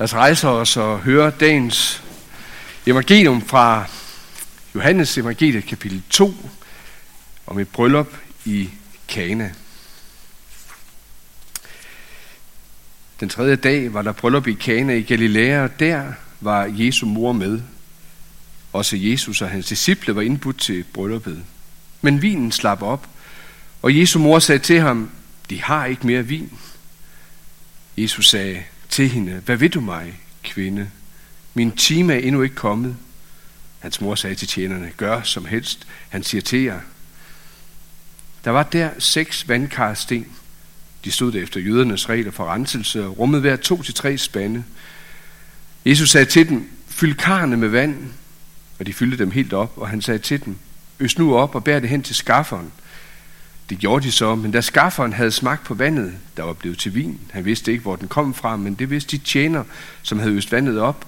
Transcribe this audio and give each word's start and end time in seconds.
Lad 0.00 0.04
os 0.04 0.14
rejse 0.14 0.48
os 0.48 0.76
og 0.76 0.98
høre 0.98 1.30
dagens 1.30 2.02
evangelium 2.86 3.42
fra 3.42 3.84
Johannes 4.74 5.18
evangeliet 5.18 5.66
kapitel 5.66 6.02
2 6.10 6.34
om 7.46 7.58
et 7.58 7.68
bryllup 7.68 8.16
i 8.44 8.70
Kana. 9.08 9.52
Den 13.20 13.28
tredje 13.28 13.56
dag 13.56 13.94
var 13.94 14.02
der 14.02 14.12
bryllup 14.12 14.46
i 14.46 14.52
Kana 14.52 14.94
i 14.94 15.02
Galilea, 15.02 15.62
og 15.62 15.80
der 15.80 16.12
var 16.40 16.70
Jesu 16.72 17.06
mor 17.06 17.32
med. 17.32 17.60
Også 18.72 18.96
Jesus 18.96 19.42
og 19.42 19.50
hans 19.50 19.66
disciple 19.66 20.14
var 20.16 20.22
indbudt 20.22 20.60
til 20.60 20.84
brylluppet. 20.92 21.44
Men 22.00 22.22
vinen 22.22 22.52
slap 22.52 22.82
op, 22.82 23.06
og 23.82 23.98
Jesu 23.98 24.18
mor 24.18 24.38
sagde 24.38 24.58
til 24.58 24.80
ham, 24.80 25.10
de 25.50 25.62
har 25.62 25.86
ikke 25.86 26.06
mere 26.06 26.26
vin. 26.26 26.58
Jesus 27.96 28.28
sagde 28.28 28.62
til 28.90 29.08
hende, 29.08 29.32
hvad 29.44 29.56
vil 29.56 29.70
du 29.70 29.80
mig, 29.80 30.20
kvinde? 30.42 30.90
Min 31.54 31.72
time 31.72 32.14
er 32.14 32.18
endnu 32.18 32.42
ikke 32.42 32.54
kommet. 32.54 32.96
Hans 33.78 34.00
mor 34.00 34.14
sagde 34.14 34.36
til 34.36 34.48
tjenerne, 34.48 34.90
gør 34.96 35.22
som 35.22 35.44
helst, 35.44 35.86
han 36.08 36.22
siger 36.22 36.42
til 36.42 36.62
jer. 36.62 36.80
Der 38.44 38.50
var 38.50 38.62
der 38.62 38.90
seks 38.98 39.48
vandkarsten. 39.48 40.26
De 41.04 41.10
stod 41.10 41.32
der 41.32 41.42
efter 41.42 41.60
jødernes 41.60 42.08
regler 42.08 42.30
for 42.30 42.52
renselse 42.52 43.04
og 43.04 43.18
rummede 43.18 43.40
hver 43.40 43.56
to 43.56 43.82
til 43.82 43.94
tre 43.94 44.18
spande. 44.18 44.64
Jesus 45.86 46.10
sagde 46.10 46.26
til 46.26 46.48
dem, 46.48 46.70
fyld 46.88 47.14
karne 47.14 47.56
med 47.56 47.68
vand, 47.68 47.96
og 48.78 48.86
de 48.86 48.92
fyldte 48.92 49.18
dem 49.18 49.30
helt 49.30 49.52
op, 49.52 49.72
og 49.76 49.88
han 49.88 50.02
sagde 50.02 50.18
til 50.18 50.44
dem, 50.44 50.56
øs 50.98 51.18
nu 51.18 51.36
op 51.36 51.54
og 51.54 51.64
bær 51.64 51.78
det 51.78 51.88
hen 51.88 52.02
til 52.02 52.14
skafferen. 52.14 52.72
Det 53.70 53.78
gjorde 53.78 54.06
de 54.06 54.12
så, 54.12 54.34
men 54.34 54.50
da 54.50 54.60
skafferen 54.60 55.12
havde 55.12 55.30
smagt 55.30 55.64
på 55.64 55.74
vandet, 55.74 56.14
der 56.36 56.42
var 56.42 56.52
blevet 56.52 56.78
til 56.78 56.94
vin, 56.94 57.20
han 57.30 57.44
vidste 57.44 57.70
ikke, 57.72 57.82
hvor 57.82 57.96
den 57.96 58.08
kom 58.08 58.34
fra, 58.34 58.56
men 58.56 58.74
det 58.74 58.90
vidste 58.90 59.16
de 59.16 59.22
tjener, 59.22 59.64
som 60.02 60.18
havde 60.18 60.32
øst 60.32 60.52
vandet 60.52 60.78
op, 60.78 61.06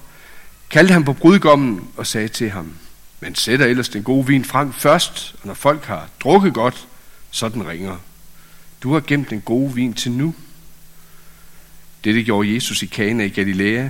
kaldte 0.69 0.93
han 0.93 1.03
på 1.03 1.13
brudgommen 1.13 1.87
og 1.97 2.07
sagde 2.07 2.27
til 2.27 2.49
ham, 2.49 2.73
man 3.19 3.35
sætter 3.35 3.65
ellers 3.65 3.89
den 3.89 4.03
gode 4.03 4.27
vin 4.27 4.45
frem 4.45 4.73
først, 4.73 5.35
og 5.41 5.47
når 5.47 5.53
folk 5.53 5.85
har 5.85 6.09
drukket 6.19 6.53
godt, 6.53 6.87
så 7.31 7.49
den 7.49 7.67
ringer. 7.67 7.97
Du 8.83 8.93
har 8.93 8.99
gemt 9.07 9.29
den 9.29 9.41
gode 9.41 9.73
vin 9.73 9.93
til 9.93 10.11
nu. 10.11 10.35
Dette 12.03 12.23
gjorde 12.23 12.53
Jesus 12.53 12.83
i 12.83 12.85
Kana 12.85 13.23
i 13.23 13.29
Galilea, 13.29 13.89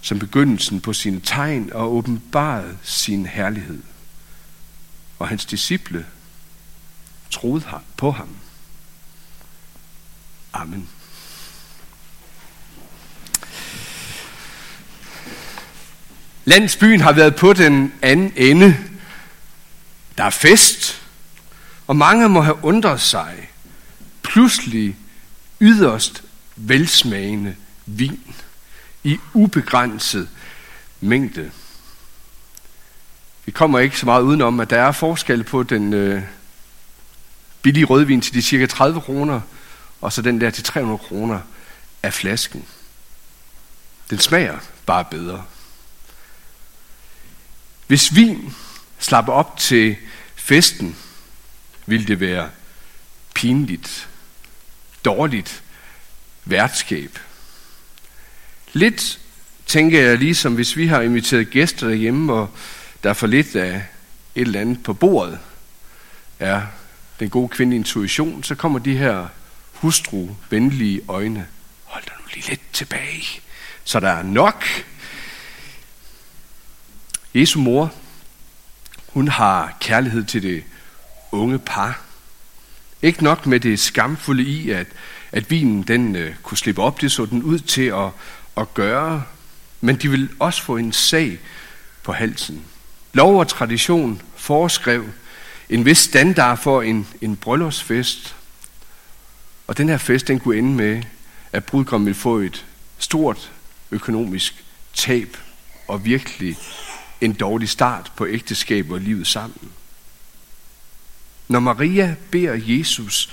som 0.00 0.18
begyndelsen 0.18 0.80
på 0.80 0.92
sine 0.92 1.20
tegn 1.20 1.72
og 1.72 1.92
åbenbarede 1.92 2.76
sin 2.82 3.26
herlighed. 3.26 3.82
Og 5.18 5.28
hans 5.28 5.44
disciple 5.44 6.06
troede 7.30 7.64
på 7.96 8.10
ham. 8.10 8.28
Amen. 10.52 10.88
Landsbyen 16.44 17.00
har 17.00 17.12
været 17.12 17.36
på 17.36 17.52
den 17.52 17.92
anden 18.02 18.32
ende. 18.36 18.76
Der 20.18 20.24
er 20.24 20.30
fest, 20.30 21.02
og 21.86 21.96
mange 21.96 22.28
må 22.28 22.40
have 22.40 22.64
undret 22.64 23.00
sig. 23.00 23.50
Pludselig 24.22 24.96
yderst 25.60 26.22
velsmagende 26.56 27.56
vin 27.86 28.34
i 29.04 29.18
ubegrænset 29.34 30.28
mængde. 31.00 31.50
Vi 33.44 33.52
kommer 33.52 33.78
ikke 33.78 33.98
så 33.98 34.06
meget 34.06 34.22
udenom, 34.22 34.60
at 34.60 34.70
der 34.70 34.80
er 34.80 34.92
forskel 34.92 35.44
på 35.44 35.62
den 35.62 35.92
øh, 35.92 36.22
billig 37.62 37.90
rødvin 37.90 38.20
til 38.20 38.34
de 38.34 38.42
cirka 38.42 38.66
30 38.66 39.00
kroner, 39.00 39.40
og 40.00 40.12
så 40.12 40.22
den 40.22 40.40
der 40.40 40.50
til 40.50 40.64
300 40.64 40.98
kroner 40.98 41.40
af 42.02 42.12
flasken. 42.14 42.64
Den 44.10 44.18
smager 44.18 44.58
bare 44.86 45.04
bedre. 45.04 45.44
Hvis 47.86 48.14
vin 48.14 48.54
slapper 48.98 49.32
op 49.32 49.56
til 49.56 49.96
festen, 50.36 50.96
vil 51.86 52.08
det 52.08 52.20
være 52.20 52.50
pinligt, 53.34 54.08
dårligt 55.04 55.62
værtskab. 56.44 57.18
Lidt 58.72 59.18
tænker 59.66 60.00
jeg 60.00 60.18
ligesom, 60.18 60.54
hvis 60.54 60.76
vi 60.76 60.86
har 60.86 61.00
inviteret 61.00 61.50
gæster 61.50 61.88
derhjemme, 61.88 62.32
og 62.32 62.50
der 63.02 63.10
er 63.10 63.14
for 63.14 63.26
lidt 63.26 63.56
af 63.56 63.86
et 64.34 64.40
eller 64.40 64.60
andet 64.60 64.82
på 64.82 64.92
bordet, 64.92 65.38
er 66.38 66.62
den 67.20 67.30
gode 67.30 67.48
kvinde 67.48 67.76
intuition, 67.76 68.42
så 68.42 68.54
kommer 68.54 68.78
de 68.78 68.96
her 68.96 69.28
hustru-venlige 69.72 71.00
øjne. 71.08 71.46
Hold 71.84 72.04
dig 72.04 72.12
nu 72.18 72.24
lige 72.34 72.48
lidt 72.48 72.72
tilbage, 72.72 73.40
så 73.84 74.00
der 74.00 74.08
er 74.08 74.22
nok. 74.22 74.64
Jesu 77.34 77.60
mor, 77.60 77.94
hun 79.08 79.28
har 79.28 79.76
kærlighed 79.80 80.24
til 80.24 80.42
det 80.42 80.64
unge 81.32 81.58
par. 81.58 82.02
Ikke 83.02 83.24
nok 83.24 83.46
med 83.46 83.60
det 83.60 83.80
skamfulde 83.80 84.42
i, 84.42 84.70
at, 84.70 84.86
at 85.32 85.50
vinen 85.50 85.82
den 85.82 86.16
øh, 86.16 86.34
kunne 86.42 86.58
slippe 86.58 86.82
op, 86.82 87.00
det 87.00 87.12
så 87.12 87.26
den 87.26 87.42
ud 87.42 87.58
til 87.58 87.86
at, 87.86 88.10
at 88.56 88.74
gøre, 88.74 89.24
men 89.80 89.96
de 89.96 90.10
vil 90.10 90.28
også 90.38 90.62
få 90.62 90.76
en 90.76 90.92
sag 90.92 91.38
på 92.02 92.12
halsen. 92.12 92.64
Lov 93.12 93.38
og 93.38 93.48
tradition 93.48 94.22
foreskrev 94.36 95.08
en 95.70 95.84
vis 95.84 95.98
standard 95.98 96.58
for 96.58 96.82
en, 96.82 97.06
en 97.20 97.36
bryllupsfest, 97.36 98.36
og 99.66 99.78
den 99.78 99.88
her 99.88 99.98
fest, 99.98 100.28
den 100.28 100.40
kunne 100.40 100.58
ende 100.58 100.74
med, 100.74 101.02
at 101.52 101.64
brudgommen 101.64 102.06
ville 102.06 102.18
få 102.18 102.38
et 102.38 102.66
stort 102.98 103.52
økonomisk 103.90 104.64
tab 104.94 105.36
og 105.88 106.04
virkelig 106.04 106.56
en 107.20 107.32
dårlig 107.32 107.68
start 107.68 108.12
på 108.16 108.26
ægteskabet 108.26 108.92
og 108.92 109.00
livet 109.00 109.26
sammen. 109.26 109.70
Når 111.48 111.60
Maria 111.60 112.16
beder 112.30 112.54
Jesus 112.62 113.32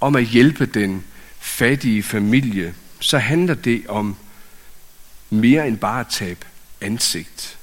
om 0.00 0.16
at 0.16 0.24
hjælpe 0.24 0.66
den 0.66 1.04
fattige 1.38 2.02
familie, 2.02 2.74
så 3.00 3.18
handler 3.18 3.54
det 3.54 3.86
om 3.86 4.16
mere 5.30 5.68
end 5.68 5.78
bare 5.78 6.00
at 6.00 6.06
tabe 6.10 6.46
ansigt. 6.80 7.58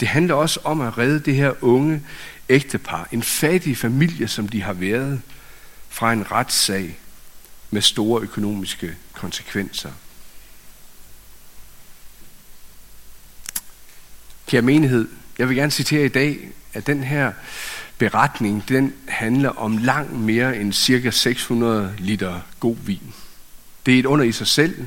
Det 0.00 0.08
handler 0.08 0.34
også 0.34 0.60
om 0.64 0.80
at 0.80 0.98
redde 0.98 1.20
det 1.20 1.36
her 1.36 1.52
unge 1.60 2.02
ægtepar, 2.48 3.08
en 3.12 3.22
fattig 3.22 3.76
familie, 3.76 4.28
som 4.28 4.48
de 4.48 4.62
har 4.62 4.72
været, 4.72 5.22
fra 5.88 6.12
en 6.12 6.30
retssag 6.32 6.98
med 7.70 7.82
store 7.82 8.22
økonomiske 8.22 8.96
konsekvenser. 9.12 9.90
Kære 14.46 14.62
menighed, 14.62 15.08
jeg 15.38 15.48
vil 15.48 15.56
gerne 15.56 15.72
citere 15.72 16.04
i 16.04 16.08
dag, 16.08 16.48
at 16.72 16.86
den 16.86 17.04
her 17.04 17.32
beretning, 17.98 18.68
den 18.68 18.94
handler 19.08 19.50
om 19.50 19.76
langt 19.76 20.12
mere 20.12 20.56
end 20.56 20.72
cirka 20.72 21.10
600 21.10 21.94
liter 21.98 22.40
god 22.60 22.76
vin. 22.76 23.14
Det 23.86 23.94
er 23.94 23.98
et 23.98 24.06
under 24.06 24.24
i 24.24 24.32
sig 24.32 24.46
selv, 24.46 24.86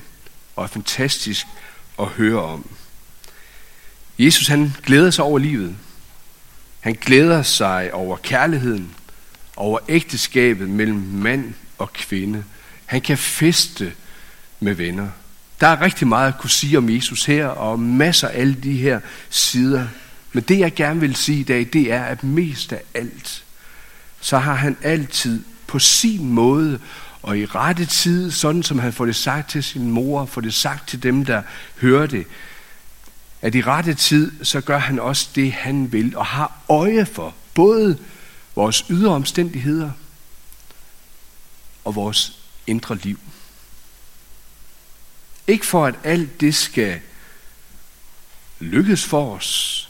og 0.56 0.64
er 0.64 0.68
fantastisk 0.68 1.48
at 2.00 2.08
høre 2.08 2.42
om. 2.42 2.70
Jesus 4.20 4.48
han 4.48 4.74
glæder 4.84 5.12
sig 5.12 5.24
over 5.24 5.40
livet. 5.40 5.76
Han 6.88 6.98
glæder 7.02 7.44
sig 7.44 7.94
over 7.94 8.18
kærligheden, 8.18 8.90
over 9.56 9.80
ægteskabet 9.90 10.70
mellem 10.70 10.98
mand 10.98 11.54
og 11.78 11.94
kvinde. 11.94 12.44
Han 12.86 13.02
kan 13.02 13.18
feste 13.18 13.94
med 14.60 14.74
venner. 14.74 15.10
Der 15.62 15.68
er 15.68 15.82
rigtig 15.82 16.08
meget 16.08 16.28
at 16.28 16.40
kunne 16.40 16.50
sige 16.50 16.78
om 16.78 16.90
Jesus 16.90 17.26
her, 17.26 17.48
og 17.48 17.80
masser 17.80 18.28
af 18.28 18.40
alle 18.40 18.54
de 18.54 18.78
her 18.78 19.00
sider. 19.30 19.88
Men 20.34 20.44
det 20.44 20.60
jeg 20.60 20.74
gerne 20.74 21.00
vil 21.00 21.16
sige 21.16 21.40
i 21.40 21.44
dag, 21.44 21.68
det 21.74 21.92
er, 21.92 22.04
at 22.04 22.24
mest 22.24 22.74
af 22.74 22.82
alt, 22.94 23.44
så 24.20 24.38
har 24.38 24.54
han 24.54 24.78
altid 24.82 25.44
på 25.68 25.80
sin 25.80 26.30
måde 26.30 26.80
og 27.22 27.38
i 27.38 27.46
rette 27.46 27.86
tid, 27.86 28.32
sådan 28.32 28.64
som 28.64 28.80
han 28.80 28.94
får 28.94 29.06
det 29.06 29.16
sagt 29.16 29.50
til 29.50 29.64
sin 29.64 29.92
mor, 29.92 30.26
får 30.26 30.42
det 30.42 30.54
sagt 30.54 30.90
til 30.90 31.04
dem, 31.04 31.26
der 31.26 31.42
hører 31.82 32.06
det, 32.06 32.26
at 33.42 33.56
i 33.56 33.62
rette 33.62 33.94
tid, 33.94 34.46
så 34.46 34.62
gør 34.62 34.78
han 34.78 35.00
også 35.00 35.30
det, 35.36 35.54
han 35.54 35.92
vil, 35.92 36.18
og 36.18 36.26
har 36.26 36.62
øje 36.70 37.06
for 37.06 37.36
både 37.54 38.00
vores 38.56 38.86
ydre 38.90 39.12
omstændigheder 39.12 39.92
og 41.86 41.96
vores 41.96 42.40
indre 42.68 42.96
liv. 42.96 43.20
Ikke 45.48 45.66
for, 45.66 45.86
at 45.86 45.96
alt 46.04 46.42
det 46.42 46.56
skal 46.56 47.02
lykkes 48.60 49.06
for 49.06 49.36
os, 49.36 49.90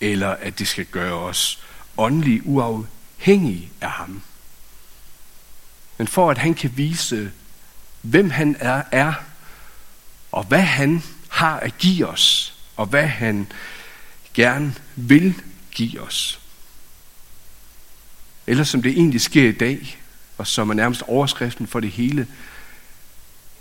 eller 0.00 0.28
at 0.28 0.58
det 0.58 0.68
skal 0.68 0.84
gøre 0.84 1.14
os 1.14 1.62
åndeligt 1.96 2.42
uafhængige 2.44 3.70
af 3.80 3.90
ham. 3.90 4.22
Men 5.98 6.08
for 6.08 6.30
at 6.30 6.38
han 6.38 6.54
kan 6.54 6.76
vise, 6.76 7.32
hvem 8.02 8.30
han 8.30 8.56
er, 8.60 8.82
er 8.92 9.12
og 10.32 10.44
hvad 10.44 10.62
han 10.62 11.02
har 11.28 11.60
at 11.60 11.78
give 11.78 12.06
os, 12.06 12.54
og 12.80 12.86
hvad 12.86 13.06
han 13.06 13.46
gerne 14.34 14.74
vil 14.96 15.34
give 15.70 16.00
os. 16.00 16.40
Eller 18.46 18.64
som 18.64 18.82
det 18.82 18.92
egentlig 18.92 19.20
sker 19.20 19.48
i 19.48 19.52
dag, 19.52 19.98
og 20.38 20.46
som 20.46 20.70
er 20.70 20.74
nærmest 20.74 21.02
overskriften 21.02 21.66
for 21.66 21.80
det 21.80 21.90
hele, 21.90 22.26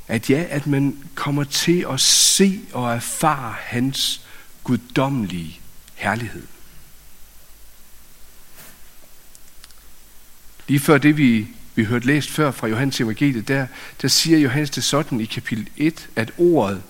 At 0.08 0.30
ja, 0.30 0.46
at 0.50 0.68
man 0.68 1.10
kommer 1.16 1.44
til 1.44 1.86
at 1.90 2.00
se 2.00 2.62
og 2.74 2.96
erfare 2.96 3.56
hans 3.60 4.22
guddommelige 4.64 5.60
herlighed. 5.96 6.48
Lige 10.68 10.80
før 10.80 10.98
det, 10.98 11.18
vi, 11.18 11.48
vi 11.76 11.84
hørte 11.84 12.08
læst 12.08 12.30
før 12.30 12.52
fra 12.52 12.68
Johannes 12.68 13.02
evangeliet, 13.02 13.48
der, 13.48 13.68
der 14.02 14.08
siger 14.08 14.40
Johannes 14.40 14.70
det 14.70 14.84
sådan 14.84 15.22
i 15.22 15.26
kapitel 15.26 15.70
1, 15.78 16.10
at 16.16 16.32
ordet, 16.38 16.84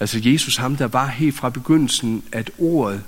altså 0.00 0.20
Jesus 0.22 0.56
ham, 0.56 0.76
der 0.76 0.86
var 0.86 1.06
helt 1.06 1.36
fra 1.36 1.50
begyndelsen, 1.50 2.24
at 2.32 2.50
ordet 2.58 3.04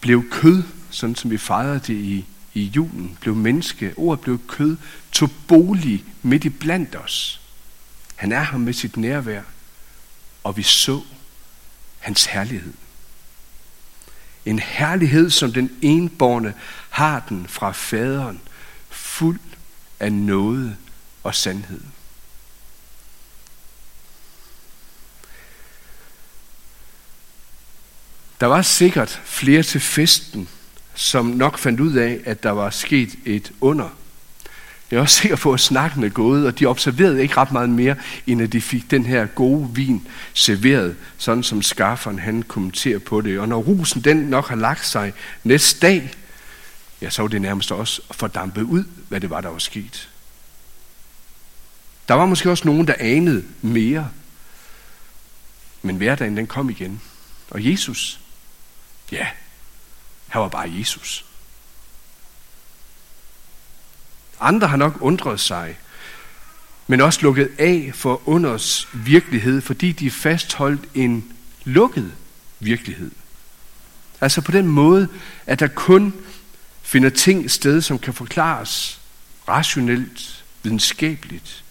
blev 0.00 0.30
kød, 0.30 0.62
sådan 0.90 1.16
som 1.16 1.30
vi 1.30 1.38
fejrede 1.38 1.78
det 1.78 1.94
i, 1.94 2.24
i 2.54 2.62
julen, 2.62 3.18
blev 3.20 3.34
menneske, 3.34 3.94
ordet 3.96 4.20
blev 4.20 4.40
kød, 4.48 4.76
tog 5.12 5.30
bolig 5.48 6.04
midt 6.22 6.44
i 6.44 6.48
blandt 6.48 6.96
os. 6.96 7.40
Han 8.16 8.32
er 8.32 8.42
her 8.42 8.58
med 8.58 8.72
sit 8.72 8.96
nærvær, 8.96 9.42
og 10.44 10.56
vi 10.56 10.62
så 10.62 11.00
hans 11.98 12.24
herlighed. 12.24 12.72
En 14.46 14.58
herlighed, 14.58 15.30
som 15.30 15.52
den 15.52 15.70
enborne 15.82 16.54
har 16.90 17.24
den 17.28 17.46
fra 17.48 17.72
faderen, 17.72 18.40
fuld 18.90 19.40
af 20.00 20.12
noget 20.12 20.76
og 21.22 21.34
sandhed. 21.34 21.80
Der 28.42 28.48
var 28.48 28.62
sikkert 28.62 29.20
flere 29.24 29.62
til 29.62 29.80
festen, 29.80 30.48
som 30.94 31.26
nok 31.26 31.58
fandt 31.58 31.80
ud 31.80 31.94
af, 31.94 32.20
at 32.24 32.42
der 32.42 32.50
var 32.50 32.70
sket 32.70 33.14
et 33.24 33.52
under. 33.60 33.88
Jeg 34.90 34.96
er 34.96 35.00
også 35.00 35.20
sikker 35.20 35.36
på, 35.36 35.52
at 35.52 35.60
snakken 35.60 36.04
er 36.04 36.08
gået, 36.08 36.46
og 36.46 36.58
de 36.58 36.66
observerede 36.66 37.22
ikke 37.22 37.36
ret 37.36 37.52
meget 37.52 37.70
mere, 37.70 37.96
end 38.26 38.42
at 38.42 38.52
de 38.52 38.60
fik 38.60 38.90
den 38.90 39.06
her 39.06 39.26
gode 39.26 39.70
vin 39.74 40.08
serveret, 40.34 40.96
sådan 41.18 41.42
som 41.42 41.62
skafferen 41.62 42.18
han 42.18 42.42
kommenterer 42.42 42.98
på 42.98 43.20
det. 43.20 43.38
Og 43.38 43.48
når 43.48 43.58
rusen 43.58 44.00
den 44.00 44.16
nok 44.16 44.48
har 44.48 44.56
lagt 44.56 44.86
sig 44.86 45.12
næste 45.44 45.80
dag, 45.80 46.10
ja, 47.02 47.10
så 47.10 47.22
var 47.22 47.28
det 47.28 47.42
nærmest 47.42 47.72
også 47.72 48.02
fordampet 48.10 48.62
ud, 48.62 48.84
hvad 49.08 49.20
det 49.20 49.30
var, 49.30 49.40
der 49.40 49.48
var 49.48 49.58
sket. 49.58 50.08
Der 52.08 52.14
var 52.14 52.26
måske 52.26 52.50
også 52.50 52.68
nogen, 52.68 52.86
der 52.86 52.94
anede 52.98 53.44
mere. 53.60 54.08
Men 55.82 55.96
hverdagen, 55.96 56.36
den 56.36 56.46
kom 56.46 56.70
igen. 56.70 57.00
Og 57.50 57.70
Jesus, 57.70 58.21
ja, 59.12 59.26
han 60.28 60.42
var 60.42 60.48
bare 60.48 60.72
Jesus. 60.78 61.24
Andre 64.40 64.68
har 64.68 64.76
nok 64.76 64.96
undret 65.00 65.40
sig, 65.40 65.78
men 66.86 67.00
også 67.00 67.20
lukket 67.22 67.50
af 67.58 67.90
for 67.94 68.28
unders 68.28 68.88
virkelighed, 68.92 69.60
fordi 69.60 69.92
de 69.92 70.10
fastholdt 70.10 70.88
en 70.94 71.32
lukket 71.64 72.12
virkelighed. 72.60 73.10
Altså 74.20 74.40
på 74.40 74.52
den 74.52 74.66
måde, 74.66 75.08
at 75.46 75.60
der 75.60 75.66
kun 75.66 76.14
finder 76.82 77.10
ting 77.10 77.50
sted, 77.50 77.80
som 77.80 77.98
kan 77.98 78.14
forklares 78.14 79.00
rationelt, 79.48 80.44
videnskabeligt, 80.62 81.64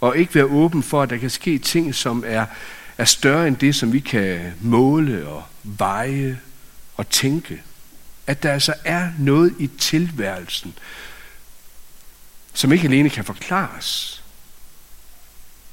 og 0.00 0.18
ikke 0.18 0.34
være 0.34 0.44
åben 0.44 0.82
for, 0.82 1.02
at 1.02 1.10
der 1.10 1.16
kan 1.16 1.30
ske 1.30 1.58
ting, 1.58 1.94
som 1.94 2.24
er, 2.26 2.46
er 2.98 3.04
større 3.04 3.48
end 3.48 3.56
det, 3.56 3.74
som 3.74 3.92
vi 3.92 4.00
kan 4.00 4.52
måle 4.60 5.28
og 5.28 5.44
veje 5.62 6.40
at 7.00 7.08
tænke. 7.08 7.62
At 8.26 8.42
der 8.42 8.52
altså 8.52 8.74
er 8.84 9.12
noget 9.18 9.54
i 9.58 9.66
tilværelsen, 9.66 10.78
som 12.54 12.72
ikke 12.72 12.88
alene 12.88 13.10
kan 13.10 13.24
forklares, 13.24 14.22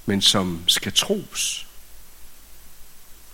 men 0.06 0.22
som 0.22 0.64
skal 0.68 0.94
tros. 0.94 1.68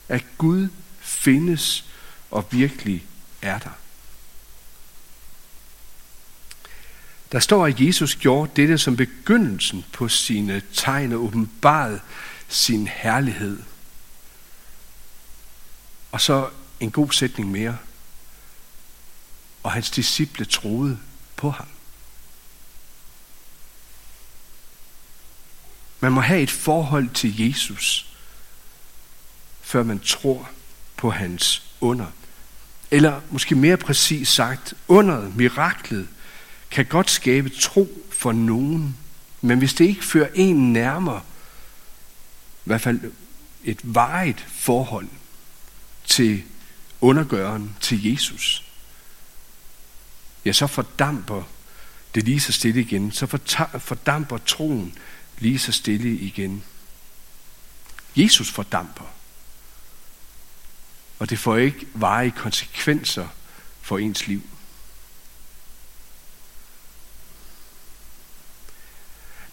At 0.09 0.25
Gud 0.37 0.67
findes 0.99 1.85
og 2.31 2.47
virkelig 2.51 3.05
er 3.41 3.59
der. 3.59 3.77
Der 7.31 7.39
står, 7.39 7.65
at 7.67 7.79
Jesus 7.79 8.15
gjorde 8.15 8.51
dette 8.55 8.77
som 8.77 8.95
begyndelsen 8.95 9.85
på 9.93 10.07
sine 10.07 10.61
tegn 10.73 11.11
og 11.11 11.23
åbenbarede 11.23 11.99
sin 12.47 12.87
herlighed. 12.87 13.59
Og 16.11 16.21
så 16.21 16.49
en 16.83 16.91
god 16.91 17.11
sætning 17.11 17.51
mere. 17.51 17.77
Og 19.63 19.71
hans 19.71 19.91
disciple 19.91 20.45
troede 20.45 20.99
på 21.35 21.49
ham. 21.49 21.67
Man 25.99 26.11
må 26.11 26.21
have 26.21 26.41
et 26.41 26.51
forhold 26.51 27.09
til 27.09 27.47
Jesus, 27.47 28.15
før 29.61 29.83
man 29.83 29.99
tror 29.99 30.49
på 30.97 31.09
hans 31.09 31.65
under. 31.81 32.07
Eller 32.91 33.21
måske 33.29 33.55
mere 33.55 33.77
præcis 33.77 34.27
sagt, 34.27 34.73
underet, 34.87 35.35
miraklet, 35.35 36.07
kan 36.71 36.85
godt 36.85 37.09
skabe 37.09 37.49
tro 37.49 38.03
for 38.11 38.31
nogen, 38.31 38.97
men 39.41 39.57
hvis 39.57 39.73
det 39.73 39.85
ikke 39.85 40.05
fører 40.05 40.29
en 40.33 40.73
nærmere, 40.73 41.21
i 42.59 42.63
hvert 42.63 42.81
fald 42.81 43.11
et 43.63 43.79
varigt 43.83 44.45
forhold 44.49 45.07
til 46.05 46.43
undergøren, 47.03 47.75
til 47.81 48.11
Jesus, 48.11 48.63
ja, 50.45 50.53
så 50.53 50.67
fordamper 50.67 51.43
det 52.15 52.23
lige 52.23 52.39
så 52.39 52.51
stille 52.51 52.81
igen. 52.81 53.11
Så 53.11 53.25
fordamper 53.79 54.37
troen 54.37 54.97
lige 55.37 55.59
så 55.59 55.71
stille 55.71 56.17
igen. 56.17 56.63
Jesus 58.15 58.51
fordamper. 58.51 59.05
Og 61.19 61.29
det 61.29 61.39
får 61.39 61.57
ikke 61.57 61.87
varige 61.93 62.31
konsekvenser 62.31 63.27
for 63.81 63.97
ens 63.97 64.27
liv. 64.27 64.41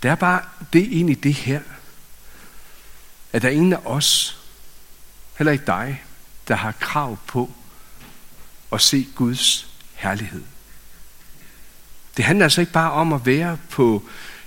Der 0.02 0.10
er 0.10 0.14
bare 0.14 0.44
det 0.72 0.86
ind 0.86 1.10
i 1.10 1.14
det 1.14 1.34
her, 1.34 1.62
at 3.32 3.42
der 3.42 3.48
er 3.48 3.52
ingen 3.52 3.72
af 3.72 3.80
os, 3.84 4.38
heller 5.38 5.52
ikke 5.52 5.66
dig, 5.66 6.04
der 6.50 6.56
har 6.56 6.72
krav 6.72 7.18
på 7.26 7.50
at 8.72 8.80
se 8.80 9.06
Guds 9.14 9.66
herlighed. 9.94 10.42
Det 12.16 12.24
handler 12.24 12.44
altså 12.44 12.60
ikke 12.60 12.72
bare 12.72 12.92
om 12.92 13.12
at 13.12 13.26
være 13.26 13.58
på 13.70 14.02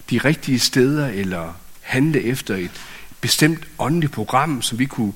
de 0.09 0.17
rigtige 0.17 0.59
steder 0.59 1.07
eller 1.07 1.53
handle 1.81 2.21
efter 2.21 2.55
et 2.55 2.71
bestemt 3.21 3.67
åndeligt 3.79 4.13
program, 4.13 4.61
som 4.61 4.79
vi 4.79 4.85
kunne 4.85 5.13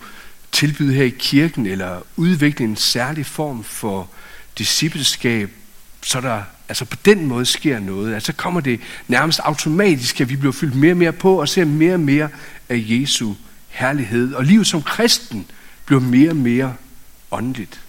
tilbyde 0.51 0.93
her 0.93 1.03
i 1.03 1.15
kirken, 1.19 1.65
eller 1.65 2.01
udvikle 2.15 2.65
en 2.65 2.75
særlig 2.75 3.25
form 3.25 3.63
for 3.63 4.09
discipleskab, 4.57 5.51
så 6.01 6.21
der 6.21 6.43
altså 6.69 6.85
på 6.85 6.97
den 7.05 7.25
måde 7.25 7.45
sker 7.45 7.79
noget. 7.79 8.13
Altså 8.13 8.33
kommer 8.33 8.61
det 8.61 8.79
nærmest 9.07 9.39
automatisk, 9.39 10.21
at 10.21 10.29
vi 10.29 10.35
bliver 10.35 10.53
fyldt 10.53 10.75
mere 10.75 10.93
og 10.93 10.97
mere 10.97 11.13
på 11.13 11.39
og 11.39 11.49
ser 11.49 11.65
mere 11.65 11.93
og 11.93 11.99
mere 11.99 12.29
af 12.69 12.85
Jesu 12.87 13.33
herlighed. 13.67 14.33
Og 14.33 14.43
livet 14.43 14.67
som 14.67 14.81
kristen 14.81 15.47
bliver 15.87 16.01
mere 16.01 16.29
og 16.29 16.35
mere 16.35 16.75
åndeligt. 17.31 17.81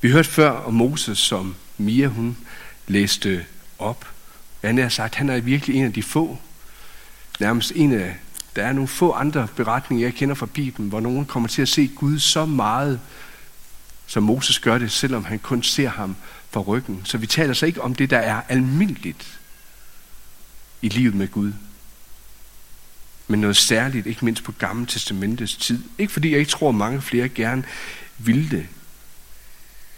Vi 0.00 0.10
hørte 0.10 0.28
før 0.28 0.50
om 0.50 0.74
Moses, 0.74 1.18
som 1.18 1.56
Mia 1.78 2.06
hun 2.06 2.36
læste 2.86 3.46
op. 3.78 4.06
Han 4.64 4.78
har 4.78 4.88
sagt, 4.88 5.14
han 5.14 5.30
er 5.30 5.40
virkelig 5.40 5.76
en 5.76 5.84
af 5.84 5.92
de 5.92 6.02
få, 6.02 6.38
nærmest 7.40 7.72
en 7.76 7.92
af, 7.92 8.16
der 8.56 8.64
er 8.64 8.72
nogle 8.72 8.88
få 8.88 9.12
andre 9.12 9.48
beretninger, 9.56 10.06
jeg 10.06 10.14
kender 10.14 10.34
fra 10.34 10.46
Bibelen, 10.46 10.88
hvor 10.88 11.00
nogen 11.00 11.26
kommer 11.26 11.48
til 11.48 11.62
at 11.62 11.68
se 11.68 11.90
Gud 11.96 12.18
så 12.18 12.46
meget, 12.46 13.00
som 14.06 14.22
Moses 14.22 14.58
gør 14.58 14.78
det, 14.78 14.92
selvom 14.92 15.24
han 15.24 15.38
kun 15.38 15.62
ser 15.62 15.88
ham 15.88 16.16
fra 16.50 16.60
ryggen. 16.60 17.00
Så 17.04 17.18
vi 17.18 17.26
taler 17.26 17.54
så 17.54 17.66
ikke 17.66 17.82
om 17.82 17.94
det, 17.94 18.10
der 18.10 18.18
er 18.18 18.42
almindeligt 18.48 19.40
i 20.82 20.88
livet 20.88 21.14
med 21.14 21.28
Gud, 21.28 21.52
men 23.30 23.40
noget 23.40 23.56
særligt, 23.56 24.06
ikke 24.06 24.24
mindst 24.24 24.44
på 24.44 24.52
Gamle 24.52 24.86
Testamentets 24.86 25.56
tid. 25.56 25.82
Ikke 25.98 26.12
fordi 26.12 26.30
jeg 26.30 26.38
ikke 26.38 26.50
tror, 26.50 26.68
at 26.68 26.74
mange 26.74 27.02
flere 27.02 27.28
gerne 27.28 27.64
ville 28.18 28.50
det, 28.50 28.66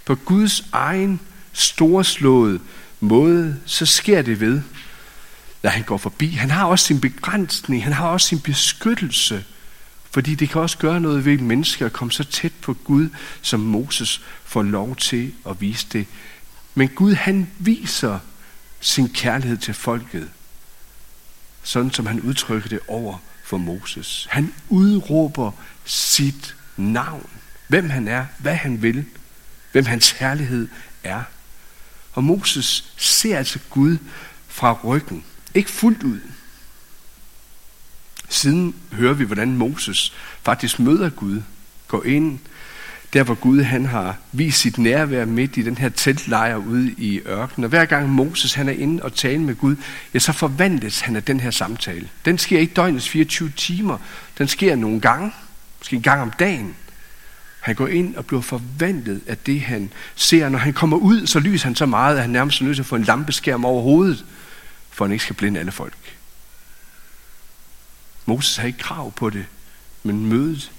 på 0.05 0.15
Guds 0.15 0.65
egen 0.73 1.21
storslåede 1.53 2.61
måde, 3.01 3.61
så 3.67 3.87
sker 3.87 4.23
det 4.23 4.41
ved, 4.41 4.63
når 5.63 5.71
han 5.71 5.83
går 5.83 5.97
forbi. 5.97 6.31
Han 6.31 6.51
har 6.51 6.65
også 6.65 6.85
sin 6.87 7.01
begrænsning, 7.01 7.85
han 7.85 7.93
har 7.93 8.09
også 8.09 8.29
sin 8.29 8.41
beskyttelse, 8.41 9.45
fordi 10.11 10.35
det 10.35 10.51
kan 10.51 10.61
også 10.61 10.79
gøre 10.79 11.01
noget 11.01 11.25
ved 11.25 11.33
et 11.33 11.41
menneske 11.41 11.85
at 11.85 11.93
komme 11.93 12.13
så 12.13 12.25
tæt 12.25 12.53
på 12.63 12.75
Gud, 12.75 13.09
som 13.43 13.61
Moses 13.61 14.23
får 14.45 14.63
lov 14.63 14.97
til 14.97 15.33
at 15.49 15.61
vise 15.61 15.87
det. 15.93 16.07
Men 16.75 16.89
Gud, 16.89 17.13
han 17.13 17.51
viser 17.59 18.19
sin 18.81 19.09
kærlighed 19.09 19.57
til 19.57 19.75
folket, 19.75 20.29
sådan 21.63 21.91
som 21.91 22.07
han 22.07 22.21
udtrykker 22.21 22.69
det 22.69 22.81
over 22.89 23.19
for 23.45 23.57
Moses. 23.57 24.27
Han 24.31 24.55
udråber 24.69 25.51
sit 25.85 26.57
navn, 26.77 27.31
hvem 27.69 27.91
han 27.91 28.09
er, 28.09 28.27
hvad 28.39 28.55
han 28.55 28.83
vil, 28.83 29.05
hvem 29.73 29.87
hans 29.87 30.11
herlighed 30.11 30.69
er. 31.03 31.23
Og 32.13 32.25
Moses 32.25 32.93
ser 32.97 33.39
altså 33.39 33.59
Gud 33.71 33.97
fra 34.49 34.79
ryggen. 34.85 35.25
Ikke 35.55 35.71
fuldt 35.71 36.03
ud. 36.03 36.21
Siden 38.29 38.77
hører 38.93 39.15
vi, 39.15 39.25
hvordan 39.25 39.57
Moses 39.57 40.13
faktisk 40.43 40.79
møder 40.79 41.11
Gud, 41.11 41.43
går 41.89 42.05
ind 42.05 42.39
der 43.13 43.23
hvor 43.23 43.35
Gud 43.35 43.63
han 43.63 43.87
har 43.87 44.17
vist 44.33 44.59
sit 44.59 44.79
nærvær 44.79 45.25
midt 45.25 45.57
i 45.57 45.63
den 45.63 45.79
her 45.79 45.89
teltlejr 45.89 46.57
ude 46.57 46.95
i 46.99 47.21
ørkenen. 47.27 47.65
Og 47.65 47.69
hver 47.69 47.85
gang 47.85 48.09
Moses 48.09 48.55
han 48.55 48.69
er 48.69 48.73
inde 48.73 49.03
og 49.03 49.15
taler 49.15 49.41
med 49.41 49.55
Gud, 49.55 49.77
ja, 50.15 50.19
så 50.19 50.33
forvandles 50.33 51.01
han 51.01 51.17
af 51.17 51.23
den 51.23 51.41
her 51.41 51.51
samtale. 51.51 52.09
Den 52.25 52.39
sker 52.39 52.59
ikke 52.59 52.75
døgnets 52.75 53.09
24 53.09 53.53
timer. 53.57 53.99
Den 54.39 54.49
sker 54.49 54.77
nogle 54.77 55.01
gange, 55.01 55.33
måske 55.79 55.97
en 55.97 56.03
gang 56.03 56.23
om 56.23 56.31
dagen. 56.31 56.75
Han 57.61 57.75
går 57.75 57.87
ind 57.87 58.17
og 58.17 58.27
bliver 58.27 58.43
forvandlet 58.43 59.21
af 59.27 59.39
det, 59.39 59.61
han 59.61 59.93
ser. 60.15 60.49
Når 60.49 60.59
han 60.59 60.73
kommer 60.73 60.97
ud, 60.97 61.27
så 61.27 61.41
lyser 61.41 61.65
han 61.67 61.75
så 61.75 61.87
meget, 61.87 62.17
at 62.17 62.21
han 62.21 62.31
nærmest 62.31 62.61
er 62.61 62.65
nødt 62.65 62.77
til 62.77 62.83
at 62.83 62.87
få 62.87 62.97
en 62.97 63.05
lampeskærm 63.05 63.65
over 63.65 63.83
hovedet, 63.83 64.25
for 64.91 65.05
han 65.05 65.13
ikke 65.13 65.25
skal 65.25 65.37
blinde 65.37 65.61
alle 65.61 65.73
folk. 65.73 65.97
Moses 68.27 68.57
har 68.57 68.67
ikke 68.67 68.79
krav 68.79 69.13
på 69.13 69.31
det, 69.31 69.45
men 70.03 70.27
mødet 70.27 70.71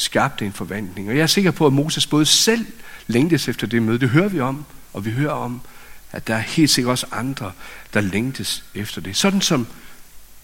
skabte 0.00 0.46
en 0.46 0.52
forvandling. 0.52 1.08
Og 1.08 1.16
jeg 1.16 1.22
er 1.22 1.26
sikker 1.26 1.50
på, 1.50 1.66
at 1.66 1.72
Moses 1.72 2.06
både 2.06 2.26
selv 2.26 2.66
længtes 3.06 3.48
efter 3.48 3.66
det 3.66 3.82
møde. 3.82 3.98
Det 3.98 4.08
hører 4.08 4.28
vi 4.28 4.40
om, 4.40 4.64
og 4.92 5.04
vi 5.04 5.10
hører 5.10 5.32
om, 5.32 5.60
at 6.12 6.26
der 6.26 6.34
er 6.34 6.40
helt 6.40 6.70
sikkert 6.70 6.90
også 6.90 7.06
andre, 7.12 7.52
der 7.94 8.00
længtes 8.00 8.64
efter 8.74 9.00
det. 9.00 9.16
Sådan 9.16 9.40
som 9.40 9.66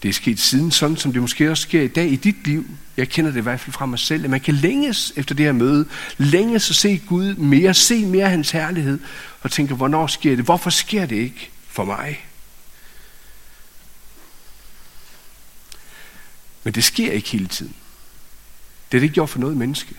det 0.03 0.09
er 0.09 0.13
sket 0.13 0.39
siden, 0.39 0.71
sådan 0.71 0.97
som 0.97 1.13
det 1.13 1.21
måske 1.21 1.51
også 1.51 1.63
sker 1.63 1.81
i 1.81 1.87
dag 1.87 2.11
i 2.11 2.15
dit 2.15 2.47
liv. 2.47 2.65
Jeg 2.97 3.09
kender 3.09 3.31
det 3.31 3.37
i 3.37 3.43
hvert 3.43 3.59
fald 3.59 3.73
fra 3.73 3.85
mig 3.85 3.99
selv, 3.99 4.23
at 4.23 4.29
man 4.29 4.39
kan 4.39 4.53
længes 4.53 5.13
efter 5.15 5.35
det 5.35 5.45
her 5.45 5.51
møde. 5.51 5.85
Længes 6.17 6.69
at 6.69 6.75
se 6.75 7.01
Gud 7.07 7.35
mere, 7.35 7.73
se 7.73 8.05
mere 8.05 8.25
af 8.25 8.31
hans 8.31 8.51
herlighed, 8.51 8.99
og 9.41 9.51
tænke, 9.51 9.73
hvornår 9.73 10.07
sker 10.07 10.35
det? 10.35 10.45
Hvorfor 10.45 10.69
sker 10.69 11.05
det 11.05 11.15
ikke 11.15 11.49
for 11.67 11.85
mig? 11.85 12.25
Men 16.63 16.73
det 16.73 16.83
sker 16.83 17.11
ikke 17.11 17.29
hele 17.29 17.47
tiden. 17.47 17.73
Det 18.91 18.97
er 18.97 18.99
det 18.99 19.03
ikke 19.03 19.13
gjort 19.13 19.29
for 19.29 19.39
noget 19.39 19.57
menneske. 19.57 19.95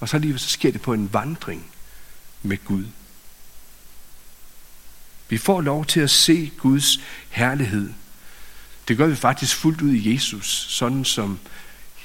Og 0.00 0.08
så 0.08 0.16
alligevel 0.16 0.40
så 0.40 0.48
sker 0.48 0.72
det 0.72 0.82
på 0.82 0.92
en 0.92 1.12
vandring 1.12 1.70
med 2.42 2.64
Gud. 2.64 2.84
Vi 5.28 5.38
får 5.38 5.60
lov 5.60 5.86
til 5.86 6.00
at 6.00 6.10
se 6.10 6.52
Guds 6.58 7.00
herlighed. 7.30 7.92
Det 8.88 8.96
gør 8.96 9.06
vi 9.06 9.16
faktisk 9.16 9.56
fuldt 9.56 9.82
ud 9.82 9.92
i 9.92 10.14
Jesus, 10.14 10.66
sådan 10.68 11.04
som 11.04 11.38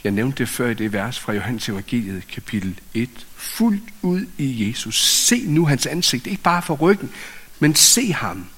jeg 0.03 0.11
nævnte 0.11 0.37
det 0.37 0.49
før 0.49 0.69
i 0.69 0.73
det 0.73 0.93
vers 0.93 1.19
fra 1.19 1.33
Johannes 1.33 1.69
Evangeliet, 1.69 2.27
kapitel 2.27 2.79
1. 2.93 3.09
Fuldt 3.35 3.83
ud 4.01 4.25
i 4.37 4.69
Jesus. 4.69 5.01
Se 5.01 5.45
nu 5.47 5.65
hans 5.65 5.85
ansigt, 5.85 6.27
ikke 6.27 6.43
bare 6.43 6.61
for 6.61 6.75
ryggen, 6.75 7.11
men 7.59 7.75
se 7.75 8.13
ham 8.13 8.49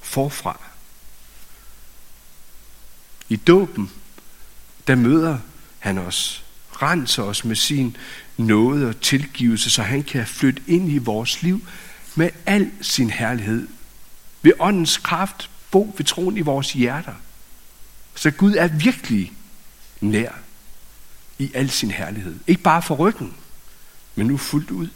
forfra. 0.00 0.60
I 3.28 3.36
dåben 3.36 3.90
der 4.86 4.94
møder 4.94 5.38
han 5.78 5.98
os, 5.98 6.44
renser 6.82 7.22
os 7.22 7.44
med 7.44 7.56
sin 7.56 7.96
nåde 8.36 8.88
og 8.88 9.00
tilgivelse, 9.00 9.70
så 9.70 9.82
han 9.82 10.02
kan 10.02 10.26
flytte 10.26 10.62
ind 10.66 10.92
i 10.92 10.98
vores 10.98 11.42
liv 11.42 11.66
med 12.14 12.30
al 12.46 12.70
sin 12.80 13.10
herlighed. 13.10 13.68
Ved 14.42 14.52
åndens 14.58 14.96
kraft 14.96 15.50
bo 15.70 15.94
ved 15.96 16.04
troen 16.04 16.36
i 16.36 16.40
vores 16.40 16.72
hjerter. 16.72 17.14
Så 18.14 18.30
Gud 18.30 18.54
er 18.54 18.68
virkelig 18.68 19.32
nær 20.00 20.32
i 21.38 21.50
al 21.54 21.70
sin 21.70 21.90
herlighed. 21.90 22.36
Ikke 22.46 22.62
bare 22.62 22.82
for 22.82 22.94
ryggen, 22.94 23.36
men 24.14 24.26
nu 24.26 24.36
fuldt 24.36 24.70
ud. 24.70 24.88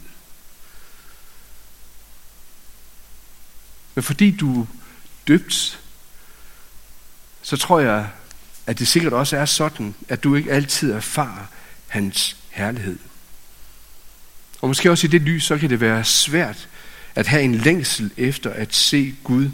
Men 3.95 4.03
fordi 4.03 4.31
du 4.31 4.61
er 4.61 4.65
døbt, 5.27 5.79
så 7.41 7.57
tror 7.57 7.79
jeg, 7.79 8.09
at 8.67 8.79
det 8.79 8.87
sikkert 8.87 9.13
også 9.13 9.37
er 9.37 9.45
sådan, 9.45 9.95
at 10.09 10.23
du 10.23 10.35
ikke 10.35 10.51
altid 10.51 10.91
erfarer 10.91 11.45
hans 11.87 12.37
herlighed. 12.49 12.99
Og 14.61 14.67
måske 14.67 14.91
også 14.91 15.07
i 15.07 15.09
det 15.09 15.21
lys, 15.21 15.43
så 15.43 15.57
kan 15.57 15.69
det 15.69 15.81
være 15.81 16.03
svært 16.03 16.69
at 17.15 17.27
have 17.27 17.43
en 17.43 17.55
længsel 17.55 18.11
efter 18.17 18.49
at 18.49 18.75
se 18.75 19.15
Gud, 19.23 19.49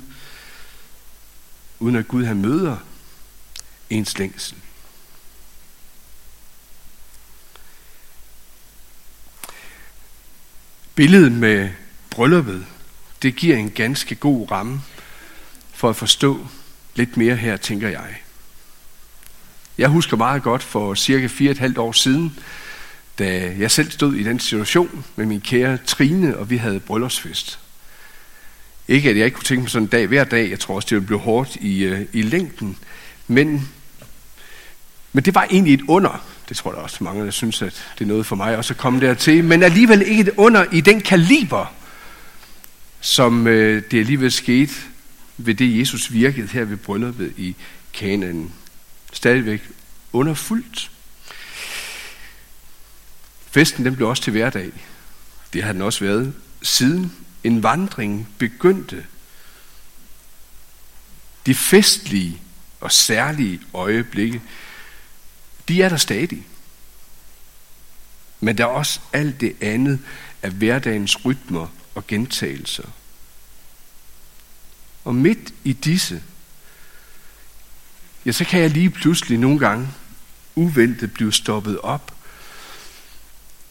uden 1.80 1.96
at 1.96 2.08
Gud 2.08 2.26
han 2.26 2.42
møder 2.42 2.78
ens 3.90 4.18
længsel. 4.18 4.58
Billedet 10.96 11.32
med 11.32 11.70
brylluppet, 12.10 12.66
det 13.22 13.36
giver 13.36 13.58
en 13.58 13.72
ganske 13.72 14.16
god 14.16 14.52
ramme 14.52 14.82
for 15.74 15.90
at 15.90 15.96
forstå 15.96 16.48
lidt 16.96 17.18
mere 17.18 17.36
her, 17.36 17.58
tænker 17.58 17.90
jeg. 17.90 18.23
Jeg 19.78 19.90
husker 19.90 20.18
meget 20.18 20.44
godt 20.44 20.64
for 20.64 20.96
cirka 20.96 21.28
fire 21.28 21.52
et 21.52 21.58
halvt 21.58 21.78
år 21.78 21.92
siden, 21.92 22.40
da 23.20 23.56
jeg 23.60 23.72
selv 23.72 23.92
stod 23.92 24.16
i 24.16 24.24
den 24.24 24.40
situation 24.40 25.06
med 25.16 25.26
min 25.26 25.42
kære 25.42 25.78
Trine, 25.86 26.38
og 26.38 26.50
vi 26.50 26.58
havde 26.58 26.80
bryllupsfest. 26.80 27.60
Ikke 28.88 29.10
at 29.10 29.18
jeg 29.18 29.26
ikke 29.26 29.36
kunne 29.36 29.44
tænke 29.44 29.62
mig 29.62 29.70
sådan 29.70 29.84
en 29.84 29.90
dag 29.90 30.08
hver 30.08 30.24
dag, 30.24 30.50
jeg 30.50 30.60
tror 30.60 30.76
også, 30.76 30.86
det 30.86 30.96
ville 30.96 31.06
blive 31.08 31.20
hårdt 31.20 31.56
i, 31.56 31.84
øh, 31.84 32.02
i 32.14 32.22
længden, 32.22 32.78
men, 33.28 33.70
men 35.14 35.24
det 35.24 35.36
var 35.36 35.48
egentlig 35.52 35.74
et 35.74 35.84
under. 35.88 36.26
Det 36.50 36.58
tror 36.58 36.74
jeg 36.74 36.82
også 36.82 37.04
mange, 37.04 37.26
der 37.26 37.32
synes, 37.32 37.62
at 37.62 37.84
det 38.00 38.04
er 38.04 38.08
noget 38.08 38.26
for 38.26 38.36
mig 38.36 38.58
også 38.58 38.74
at 38.74 38.78
komme 38.78 39.00
dertil, 39.00 39.44
men 39.44 39.64
alligevel 39.64 40.02
ikke 40.02 40.22
et 40.22 40.32
under 40.38 40.66
i 40.72 40.82
den 40.82 41.02
kaliber, 41.02 41.74
som 43.02 43.48
øh, 43.48 43.84
det 43.92 44.00
alligevel 44.00 44.32
skete 44.32 44.74
ved 45.38 45.56
det, 45.56 45.80
Jesus 45.80 46.14
virkede 46.14 46.48
her 46.48 46.66
ved 46.66 46.78
brylluppet 46.78 47.34
i 47.38 47.56
Kanaan 47.94 48.52
stadigvæk 49.14 49.70
underfuldt. 50.14 50.92
Festen 53.52 53.86
den 53.86 53.96
blev 53.96 54.08
også 54.08 54.24
til 54.24 54.32
hverdag. 54.32 54.72
Det 55.54 55.64
har 55.64 55.72
den 55.72 55.82
også 55.82 56.06
været 56.06 56.34
siden 56.62 57.14
en 57.44 57.64
vandring 57.64 58.36
begyndte. 58.38 59.06
De 61.46 61.56
festlige 61.56 62.42
og 62.82 62.92
særlige 62.92 63.62
øjeblikke, 63.74 64.42
de 65.68 65.82
er 65.82 65.90
der 65.90 65.98
stadig. 65.98 66.48
Men 68.40 68.58
der 68.58 68.64
er 68.64 68.68
også 68.68 69.00
alt 69.14 69.42
det 69.42 69.56
andet 69.62 70.00
af 70.42 70.52
hverdagens 70.52 71.26
rytmer 71.26 71.68
og 71.96 72.08
gentagelser. 72.08 72.88
Og 75.04 75.16
midt 75.16 75.54
i 75.64 75.74
disse 75.74 76.24
ja, 78.26 78.32
så 78.32 78.46
kan 78.46 78.62
jeg 78.62 78.70
lige 78.70 78.90
pludselig 78.90 79.38
nogle 79.38 79.60
gange 79.60 79.88
uventet 80.56 81.14
blive 81.14 81.34
stoppet 81.34 81.80
op, 81.80 82.16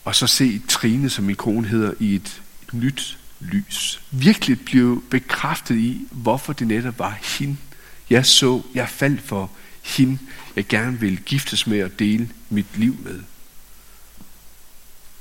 og 0.05 0.15
så 0.15 0.27
se 0.27 0.63
Trine, 0.69 1.11
som 1.11 1.25
min 1.25 1.37
kone 1.37 1.69
hedder, 1.69 1.93
i 2.01 2.15
et, 2.15 2.43
nyt 2.73 3.19
lys. 3.41 4.01
Virkelig 4.11 4.65
blive 4.65 5.03
bekræftet 5.11 5.77
i, 5.77 6.07
hvorfor 6.11 6.53
det 6.53 6.67
netop 6.67 6.99
var 6.99 7.19
hende. 7.39 7.57
Jeg 8.11 8.27
så, 8.27 8.63
jeg 8.75 8.89
faldt 8.89 9.23
for 9.23 9.51
hende, 9.83 10.19
jeg 10.57 10.67
gerne 10.67 11.01
vil 11.01 11.23
giftes 11.23 11.67
med 11.67 11.85
og 11.85 11.99
dele 11.99 12.29
mit 12.49 12.67
liv 12.75 12.97
med. 13.03 13.21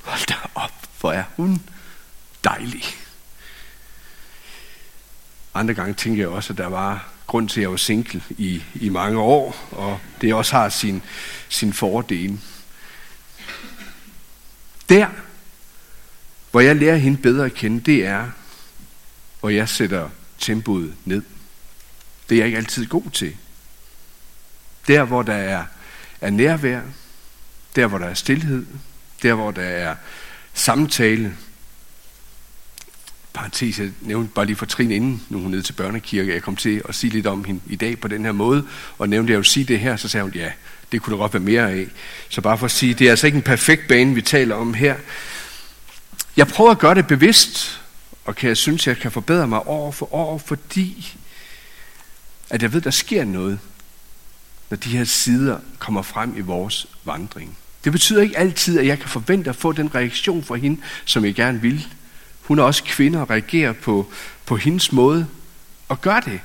Hold 0.01 0.27
da 0.27 0.35
op, 0.55 0.89
hvor 0.99 1.11
er 1.11 1.23
hun 1.35 1.61
dejlig. 2.43 2.83
Andre 5.53 5.73
gange 5.73 5.93
tænker 5.93 6.21
jeg 6.21 6.29
også, 6.29 6.53
at 6.53 6.57
der 6.57 6.67
var 6.67 7.09
grund 7.31 7.49
til, 7.49 7.59
at 7.59 7.61
jeg 7.61 7.71
var 7.71 7.77
single 7.77 8.23
i, 8.29 8.63
i 8.75 8.89
mange 8.89 9.19
år, 9.19 9.67
og 9.71 9.99
det 10.21 10.33
også 10.33 10.55
har 10.55 10.69
sin, 10.69 11.01
sin 11.49 11.73
fordel. 11.73 12.39
Der, 14.89 15.07
hvor 16.51 16.61
jeg 16.61 16.75
lærer 16.75 16.95
hende 16.95 17.17
bedre 17.17 17.45
at 17.45 17.53
kende, 17.53 17.79
det 17.79 18.05
er, 18.05 18.29
hvor 19.39 19.49
jeg 19.49 19.69
sætter 19.69 20.09
tempoet 20.39 20.95
ned. 21.05 21.21
Det 22.29 22.35
er 22.35 22.39
jeg 22.39 22.45
ikke 22.45 22.57
altid 22.57 22.85
god 22.85 23.11
til. 23.13 23.35
Der, 24.87 25.03
hvor 25.03 25.21
der 25.21 25.33
er, 25.33 25.65
er 26.21 26.29
nærvær, 26.29 26.81
der, 27.75 27.87
hvor 27.87 27.97
der 27.97 28.07
er 28.07 28.13
stillhed, 28.13 28.65
der, 29.23 29.33
hvor 29.33 29.51
der 29.51 29.61
er 29.61 29.95
samtale, 30.53 31.37
parentes, 33.33 33.79
jeg 33.79 33.91
nævnte 34.01 34.33
bare 34.33 34.45
lige 34.45 34.55
for 34.55 34.65
Trine 34.65 34.95
inden, 34.95 35.23
nu 35.29 35.39
hun 35.39 35.51
nede 35.51 35.61
til 35.61 35.73
børnekirke, 35.73 36.33
jeg 36.33 36.41
kom 36.41 36.55
til 36.55 36.81
at 36.89 36.95
sige 36.95 37.13
lidt 37.13 37.27
om 37.27 37.43
hende 37.43 37.61
i 37.67 37.75
dag 37.75 37.99
på 37.99 38.07
den 38.07 38.25
her 38.25 38.31
måde, 38.31 38.65
og 38.97 39.09
nævnte 39.09 39.31
jeg 39.31 39.37
jo 39.37 39.43
sige 39.43 39.63
det 39.63 39.79
her, 39.79 39.95
så 39.95 40.07
sagde 40.07 40.23
hun, 40.23 40.33
ja, 40.35 40.51
det 40.91 41.01
kunne 41.01 41.11
der 41.11 41.17
godt 41.17 41.33
være 41.33 41.43
mere 41.43 41.71
af. 41.71 41.87
Så 42.29 42.41
bare 42.41 42.57
for 42.57 42.65
at 42.65 42.71
sige, 42.71 42.93
det 42.93 43.07
er 43.07 43.11
altså 43.11 43.27
ikke 43.27 43.35
en 43.35 43.41
perfekt 43.41 43.87
bane, 43.87 44.15
vi 44.15 44.21
taler 44.21 44.55
om 44.55 44.73
her. 44.73 44.95
Jeg 46.37 46.47
prøver 46.47 46.71
at 46.71 46.79
gøre 46.79 46.95
det 46.95 47.07
bevidst, 47.07 47.81
og 48.25 48.35
kan 48.35 48.47
jeg 48.47 48.57
synes, 48.57 48.87
jeg 48.87 48.97
kan 48.97 49.11
forbedre 49.11 49.47
mig 49.47 49.67
år 49.67 49.91
for 49.91 50.13
år, 50.13 50.37
fordi 50.37 51.15
at 52.49 52.61
jeg 52.61 52.73
ved, 52.73 52.81
der 52.81 52.91
sker 52.91 53.25
noget, 53.25 53.59
når 54.69 54.77
de 54.77 54.89
her 54.89 55.03
sider 55.03 55.59
kommer 55.79 56.01
frem 56.01 56.37
i 56.37 56.41
vores 56.41 56.87
vandring. 57.03 57.57
Det 57.83 57.91
betyder 57.91 58.21
ikke 58.21 58.37
altid, 58.37 58.79
at 58.79 58.87
jeg 58.87 58.99
kan 58.99 59.09
forvente 59.09 59.49
at 59.49 59.55
få 59.55 59.71
den 59.71 59.95
reaktion 59.95 60.43
fra 60.43 60.55
hende, 60.55 60.81
som 61.05 61.25
jeg 61.25 61.35
gerne 61.35 61.61
vil 61.61 61.87
hun 62.41 62.59
er 62.59 62.63
også 62.63 62.83
kvinde 62.83 63.21
og 63.21 63.29
reagerer 63.29 63.73
på, 63.73 64.11
på 64.45 64.55
hendes 64.55 64.91
måde 64.91 65.27
og 65.87 66.01
gør 66.01 66.19
det. 66.19 66.39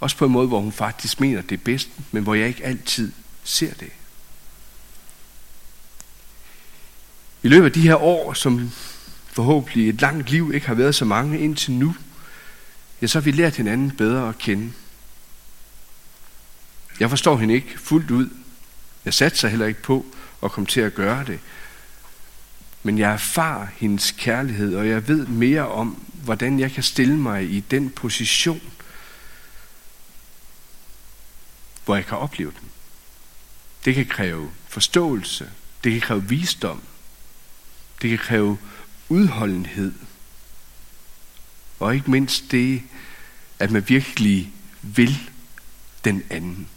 Også 0.00 0.16
på 0.16 0.24
en 0.24 0.32
måde, 0.32 0.48
hvor 0.48 0.60
hun 0.60 0.72
faktisk 0.72 1.20
mener 1.20 1.42
det 1.42 1.52
er 1.52 1.64
bedst, 1.64 1.88
men 2.12 2.22
hvor 2.22 2.34
jeg 2.34 2.48
ikke 2.48 2.64
altid 2.64 3.12
ser 3.44 3.74
det. 3.74 3.90
I 7.42 7.48
løbet 7.48 7.64
af 7.64 7.72
de 7.72 7.80
her 7.80 7.96
år, 7.96 8.32
som 8.32 8.70
forhåbentlig 9.26 9.88
et 9.88 10.00
langt 10.00 10.30
liv 10.30 10.50
ikke 10.54 10.66
har 10.66 10.74
været 10.74 10.94
så 10.94 11.04
mange 11.04 11.38
indtil 11.38 11.72
nu, 11.72 11.94
ja, 13.02 13.06
så 13.06 13.18
har 13.18 13.24
vi 13.24 13.30
lært 13.30 13.56
hinanden 13.56 13.90
bedre 13.90 14.28
at 14.28 14.38
kende. 14.38 14.72
Jeg 17.00 17.10
forstår 17.10 17.36
hende 17.36 17.54
ikke 17.54 17.78
fuldt 17.78 18.10
ud. 18.10 18.28
Jeg 19.04 19.14
satte 19.14 19.38
sig 19.38 19.50
heller 19.50 19.66
ikke 19.66 19.82
på 19.82 20.06
at 20.42 20.52
komme 20.52 20.66
til 20.66 20.80
at 20.80 20.94
gøre 20.94 21.24
det. 21.24 21.40
Men 22.86 22.98
jeg 22.98 23.12
erfarer 23.12 23.66
hendes 23.76 24.10
kærlighed, 24.10 24.76
og 24.76 24.88
jeg 24.88 25.08
ved 25.08 25.26
mere 25.26 25.68
om, 25.68 26.02
hvordan 26.24 26.60
jeg 26.60 26.72
kan 26.72 26.82
stille 26.82 27.16
mig 27.16 27.50
i 27.50 27.60
den 27.60 27.90
position, 27.90 28.60
hvor 31.84 31.94
jeg 31.94 32.06
kan 32.06 32.18
opleve 32.18 32.52
den. 32.60 32.68
Det 33.84 33.94
kan 33.94 34.06
kræve 34.06 34.50
forståelse, 34.68 35.50
det 35.84 35.92
kan 35.92 36.00
kræve 36.00 36.28
visdom, 36.28 36.82
det 38.02 38.10
kan 38.10 38.18
kræve 38.18 38.58
udholdenhed, 39.08 39.92
og 41.80 41.94
ikke 41.94 42.10
mindst 42.10 42.44
det, 42.50 42.82
at 43.58 43.70
man 43.70 43.88
virkelig 43.88 44.52
vil 44.82 45.18
den 46.04 46.22
anden. 46.30 46.68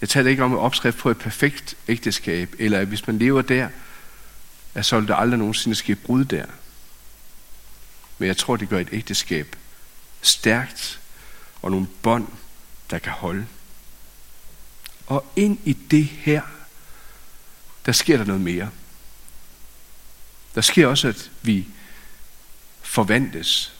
Jeg 0.00 0.08
taler 0.08 0.30
ikke 0.30 0.44
om 0.44 0.52
en 0.52 0.58
opskrift 0.58 0.98
på 0.98 1.10
et 1.10 1.18
perfekt 1.18 1.76
ægteskab, 1.88 2.54
eller 2.58 2.78
at 2.78 2.86
hvis 2.86 3.06
man 3.06 3.18
lever 3.18 3.42
der, 3.42 3.68
at 4.74 4.86
så 4.86 5.00
vil 5.00 5.08
der 5.08 5.14
aldrig 5.14 5.38
nogensinde 5.38 5.76
ske 5.76 5.94
brud 5.94 6.24
der. 6.24 6.46
Men 8.18 8.26
jeg 8.26 8.36
tror, 8.36 8.56
det 8.56 8.68
gør 8.68 8.78
et 8.78 8.88
ægteskab 8.92 9.56
stærkt, 10.22 11.00
og 11.62 11.70
nogle 11.70 11.86
bånd, 12.02 12.28
der 12.90 12.98
kan 12.98 13.12
holde. 13.12 13.46
Og 15.06 15.26
ind 15.36 15.58
i 15.64 15.72
det 15.72 16.04
her, 16.04 16.42
der 17.86 17.92
sker 17.92 18.16
der 18.16 18.24
noget 18.24 18.42
mere. 18.42 18.70
Der 20.54 20.60
sker 20.60 20.86
også, 20.86 21.08
at 21.08 21.30
vi 21.42 21.66
forvandles. 22.82 23.72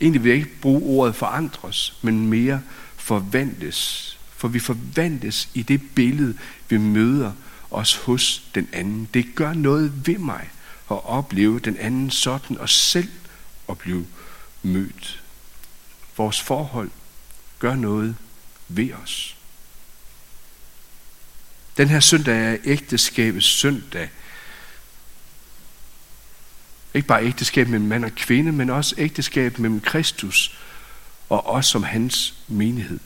Egentlig 0.00 0.22
vil 0.24 0.28
jeg 0.28 0.38
ikke 0.38 0.60
bruge 0.60 0.82
ordet 0.82 1.16
forandres, 1.16 1.98
men 2.02 2.26
mere 2.26 2.62
forvandles 2.96 4.15
for 4.46 4.50
vi 4.50 4.58
forvandles 4.58 5.48
i 5.54 5.62
det 5.62 5.94
billede, 5.94 6.38
vi 6.68 6.76
møder 6.76 7.32
os 7.70 7.94
hos 7.96 8.42
den 8.54 8.68
anden. 8.72 9.08
Det 9.14 9.34
gør 9.34 9.52
noget 9.52 10.06
ved 10.06 10.18
mig 10.18 10.50
at 10.90 11.04
opleve 11.04 11.60
den 11.60 11.76
anden 11.76 12.10
sådan, 12.10 12.58
og 12.58 12.68
selv 12.68 13.08
at 13.68 13.78
blive 13.78 14.06
mødt. 14.62 15.22
Vores 16.16 16.40
forhold 16.40 16.90
gør 17.58 17.74
noget 17.74 18.16
ved 18.68 18.92
os. 18.92 19.36
Den 21.76 21.88
her 21.88 22.00
søndag 22.00 22.52
er 22.52 22.56
ægteskabets 22.64 23.46
søndag. 23.46 24.10
Ikke 26.94 27.08
bare 27.08 27.24
ægteskab 27.24 27.68
mellem 27.68 27.88
mand 27.88 28.04
og 28.04 28.12
kvinde, 28.12 28.52
men 28.52 28.70
også 28.70 28.94
ægteskab 28.98 29.58
mellem 29.58 29.80
Kristus 29.80 30.58
og 31.28 31.46
os 31.46 31.66
som 31.66 31.82
hans 31.82 32.34
menighed. 32.48 33.00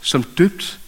Som 0.00 0.22
døbt, 0.22 0.80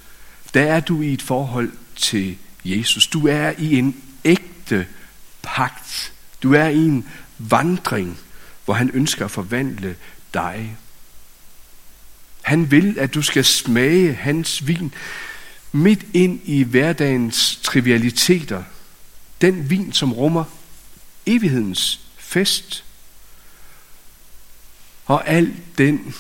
der 0.55 0.63
er 0.63 0.81
du 0.81 1.03
i 1.03 1.13
et 1.13 1.23
forhold 1.23 1.73
til 1.97 2.39
Jesus. 2.65 3.07
Du 3.07 3.27
er 3.27 3.53
i 3.59 3.79
en 3.79 4.03
ægte 4.25 4.87
pagt. 5.43 6.13
Du 6.43 6.55
er 6.55 6.67
i 6.67 6.79
en 6.79 7.09
vandring, 7.39 8.19
hvor 8.65 8.75
han 8.75 8.91
ønsker 8.95 9.25
at 9.25 9.31
forvandle 9.31 9.97
dig. 10.35 10.77
Han 12.43 12.71
vil, 12.71 12.99
at 12.99 13.15
du 13.15 13.23
skal 13.23 13.45
smage 13.45 14.15
hans 14.15 14.67
vin 14.67 14.95
midt 15.73 16.07
ind 16.15 16.41
i 16.45 16.63
hverdagens 16.63 17.61
trivialiteter. 17.63 18.65
Den 19.41 19.71
vin, 19.71 19.93
som 19.93 20.13
rummer 20.13 20.45
evighedens 21.27 22.01
fest. 22.19 22.85
Og 25.07 25.29
al 25.29 25.55
den 25.79 26.15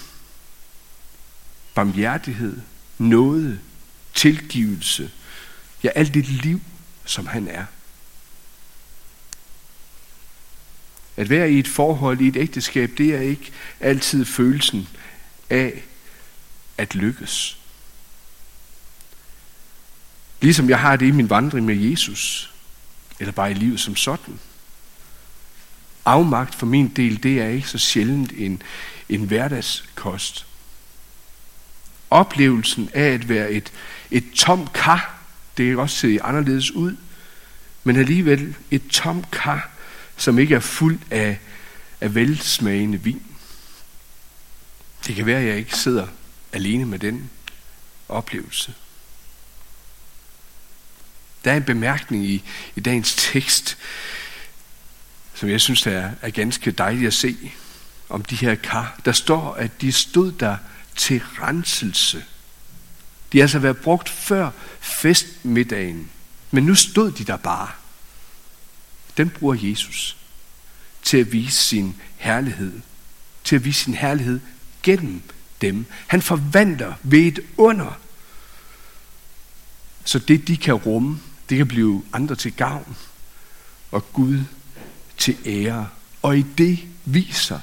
barmhjertighed, 1.75 2.61
nåde, 3.03 3.61
tilgivelse, 4.15 5.11
ja, 5.83 5.89
alt 5.89 6.15
det 6.15 6.29
liv, 6.29 6.61
som 7.05 7.27
han 7.27 7.49
er. 7.49 7.65
At 11.17 11.31
være 11.31 11.51
i 11.51 11.59
et 11.59 11.69
forhold, 11.69 12.21
i 12.21 12.29
et 12.29 12.37
ægteskab, 12.37 12.91
det 12.99 13.15
er 13.15 13.21
ikke 13.21 13.53
altid 13.81 14.25
følelsen 14.25 14.89
af 15.51 15.83
at 16.79 16.95
lykkes. 16.95 17.59
Ligesom 20.41 20.69
jeg 20.69 20.81
har 20.81 20.97
det 20.97 21.07
i 21.07 21.11
min 21.11 21.31
vandring 21.31 21.67
med 21.67 21.77
Jesus, 21.77 22.53
eller 23.21 23.33
bare 23.33 23.51
i 23.51 23.55
livet 23.55 23.81
som 23.81 23.97
sådan. 23.97 24.41
Afmagt 26.05 26.55
for 26.55 26.67
min 26.67 26.89
del, 26.89 27.23
det 27.23 27.41
er 27.41 27.49
ikke 27.49 27.69
så 27.69 27.79
sjældent 27.79 28.33
en, 28.33 28.63
en 29.09 29.25
hverdagskost 29.25 30.47
oplevelsen 32.13 32.91
af 32.95 33.11
at 33.11 33.29
være 33.29 33.51
et, 33.51 33.73
et 34.11 34.25
tom 34.35 34.69
kar. 34.75 35.19
Det 35.57 35.67
kan 35.67 35.79
også 35.79 35.97
se 35.97 36.19
anderledes 36.23 36.71
ud. 36.71 36.97
Men 37.85 37.97
alligevel 37.97 38.55
et 38.71 38.89
tom 38.89 39.25
kar, 39.33 39.71
som 40.17 40.39
ikke 40.39 40.55
er 40.55 40.61
fuld 40.61 40.99
af, 41.11 41.39
af 42.01 42.15
velsmagende 42.15 43.03
vin. 43.03 43.23
Det 45.07 45.15
kan 45.15 45.27
være, 45.27 45.41
at 45.41 45.47
jeg 45.47 45.57
ikke 45.57 45.77
sidder 45.77 46.07
alene 46.53 46.87
med 46.87 46.99
den 46.99 47.31
oplevelse. 48.09 48.75
Der 51.45 51.53
er 51.53 51.57
en 51.57 51.63
bemærkning 51.63 52.27
i, 52.27 52.43
i 52.77 52.81
dagens 52.81 53.15
tekst, 53.19 53.79
som 55.35 55.49
jeg 55.49 55.61
synes 55.61 55.87
er, 55.87 56.11
er 56.23 56.31
ganske 56.31 56.71
dejligt 56.71 57.07
at 57.07 57.15
se 57.15 57.53
om 58.09 58.23
de 58.23 58.37
her 58.37 58.55
kar. 58.55 59.01
Der 59.05 59.13
står, 59.13 59.55
at 59.55 59.81
de 59.81 59.93
stod 59.93 60.33
der 60.33 60.57
til 60.97 61.23
renselse. 61.43 62.25
De 63.33 63.39
har 63.39 63.43
altså 63.43 63.59
været 63.59 63.77
brugt 63.77 64.09
før 64.09 64.51
festmiddagen, 64.81 66.11
men 66.51 66.67
nu 66.67 66.75
stod 66.75 67.13
de 67.13 67.25
der 67.25 67.37
bare. 67.37 67.71
Den 69.17 69.31
bruger 69.31 69.57
Jesus 69.61 70.17
til 71.03 71.17
at 71.17 71.33
vise 71.33 71.57
sin 71.57 71.97
herlighed. 72.17 72.81
Til 73.45 73.57
at 73.57 73.65
vise 73.65 73.85
sin 73.85 73.95
herlighed 73.95 74.41
gennem 74.83 75.23
dem. 75.61 75.87
Han 76.07 76.23
forvandler 76.23 76.95
ved 77.03 77.21
et 77.21 77.41
under. 77.57 77.99
Så 80.05 80.19
det, 80.19 80.49
de 80.49 80.57
kan 80.57 80.75
rumme, 80.75 81.21
det 81.49 81.57
kan 81.57 81.69
blive 81.69 82.05
andre 82.13 82.37
til 82.37 82.53
gavn. 82.53 82.97
Og 83.91 84.13
Gud 84.13 84.41
til 85.19 85.37
ære. 85.47 85.89
Og 86.23 86.39
i 86.39 86.43
det 86.43 86.79
viser 87.05 87.61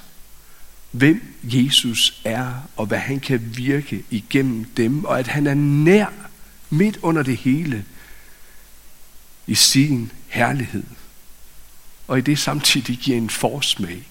hvem 0.92 1.36
Jesus 1.44 2.22
er, 2.24 2.54
og 2.76 2.86
hvad 2.86 2.98
han 2.98 3.20
kan 3.20 3.58
virke 3.58 4.04
igennem 4.10 4.66
dem, 4.66 5.06
og 5.06 5.20
at 5.20 5.28
han 5.28 5.48
er 5.48 5.54
nær 5.54 6.08
midt 6.70 6.98
under 7.02 7.24
det 7.24 7.38
hele 7.38 7.86
i 9.48 9.56
sin 9.56 10.12
herlighed. 10.28 10.84
Og 12.08 12.18
i 12.18 12.22
det 12.22 12.40
samtidig 12.40 12.98
giver 12.98 13.18
en 13.18 13.30
forsmag 13.30 14.08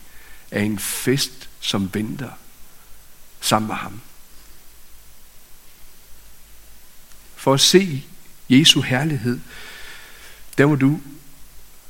af 0.50 0.62
en 0.62 0.78
fest, 0.78 1.48
som 1.60 1.94
venter 1.94 2.30
sammen 3.40 3.68
med 3.68 3.76
ham. 3.76 4.00
For 7.36 7.54
at 7.54 7.60
se 7.60 8.04
Jesu 8.48 8.80
herlighed, 8.80 9.40
der 10.58 10.66
må 10.66 10.74
du 10.74 11.00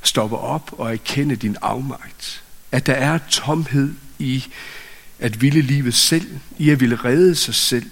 stoppe 0.01 0.37
op 0.37 0.73
og 0.79 0.93
erkende 0.93 1.35
din 1.35 1.57
afmagt. 1.61 2.43
At 2.71 2.85
der 2.85 2.93
er 2.93 3.17
tomhed 3.29 3.93
i 4.19 4.45
at 5.19 5.41
ville 5.41 5.61
livet 5.61 5.93
selv, 5.93 6.39
i 6.57 6.69
at 6.69 6.79
ville 6.79 6.95
redde 6.95 7.35
sig 7.35 7.55
selv, 7.55 7.89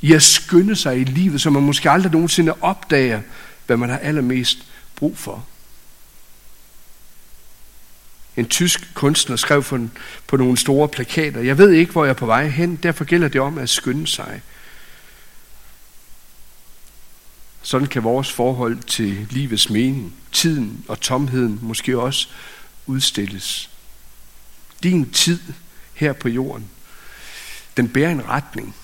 i 0.00 0.12
at 0.12 0.22
skynde 0.22 0.76
sig 0.76 1.00
i 1.00 1.04
livet, 1.04 1.40
så 1.40 1.50
man 1.50 1.62
måske 1.62 1.90
aldrig 1.90 2.12
nogensinde 2.12 2.54
opdager, 2.60 3.20
hvad 3.66 3.76
man 3.76 3.88
har 3.88 3.98
allermest 3.98 4.58
brug 4.96 5.18
for. 5.18 5.46
En 8.36 8.46
tysk 8.46 8.94
kunstner 8.94 9.36
skrev 9.36 9.62
på, 9.62 9.78
på 10.26 10.36
nogle 10.36 10.56
store 10.56 10.88
plakater, 10.88 11.40
jeg 11.40 11.58
ved 11.58 11.70
ikke, 11.70 11.92
hvor 11.92 12.04
jeg 12.04 12.10
er 12.10 12.14
på 12.14 12.26
vej 12.26 12.48
hen, 12.48 12.76
derfor 12.76 13.04
gælder 13.04 13.28
det 13.28 13.40
om 13.40 13.58
at 13.58 13.68
skynde 13.68 14.06
sig. 14.06 14.42
Sådan 17.62 17.88
kan 17.88 18.04
vores 18.04 18.32
forhold 18.32 18.78
til 18.82 19.26
livets 19.30 19.70
mening, 19.70 20.14
tiden 20.32 20.84
og 20.88 21.00
tomheden 21.00 21.58
måske 21.62 21.98
også 21.98 22.28
udstilles. 22.86 23.70
Din 24.82 25.10
tid 25.10 25.40
her 25.94 26.12
på 26.12 26.28
jorden. 26.28 26.70
Den 27.76 27.88
bærer 27.88 28.10
en 28.10 28.28
retning. 28.28 28.74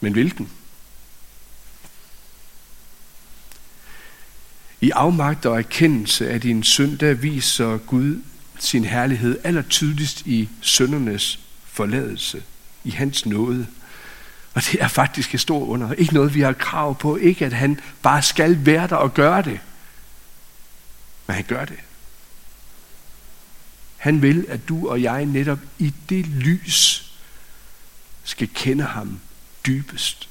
Men 0.00 0.12
hvilken? 0.12 0.50
I 4.80 4.90
afmagt 4.90 5.46
og 5.46 5.58
erkendelse 5.58 6.30
af 6.30 6.40
din 6.40 6.62
synd, 6.62 6.98
der 6.98 7.14
viser 7.14 7.76
Gud 7.76 8.22
sin 8.58 8.84
herlighed 8.84 9.38
allertydeligst 9.44 10.26
i 10.26 10.48
søndernes 10.60 11.38
forladelse, 11.64 12.42
i 12.84 12.90
hans 12.90 13.26
nåde. 13.26 13.66
Og 14.54 14.62
det 14.62 14.82
er 14.82 14.88
faktisk 14.88 15.34
et 15.34 15.40
stort 15.40 15.68
under. 15.68 15.92
Ikke 15.92 16.14
noget, 16.14 16.34
vi 16.34 16.40
har 16.40 16.52
krav 16.52 16.98
på. 16.98 17.16
Ikke 17.16 17.46
at 17.46 17.52
han 17.52 17.80
bare 18.02 18.22
skal 18.22 18.66
være 18.66 18.86
der 18.86 18.96
og 18.96 19.14
gøre 19.14 19.42
det. 19.42 19.60
Men 21.26 21.34
han 21.34 21.44
gør 21.44 21.64
det. 21.64 21.78
Han 24.00 24.22
vil, 24.22 24.46
at 24.48 24.68
du 24.68 24.88
og 24.88 25.02
jeg 25.02 25.26
netop 25.26 25.58
i 25.78 25.94
det 26.08 26.26
lys 26.26 27.12
skal 28.24 28.48
kende 28.54 28.84
ham 28.84 29.20
dybest. 29.66 30.28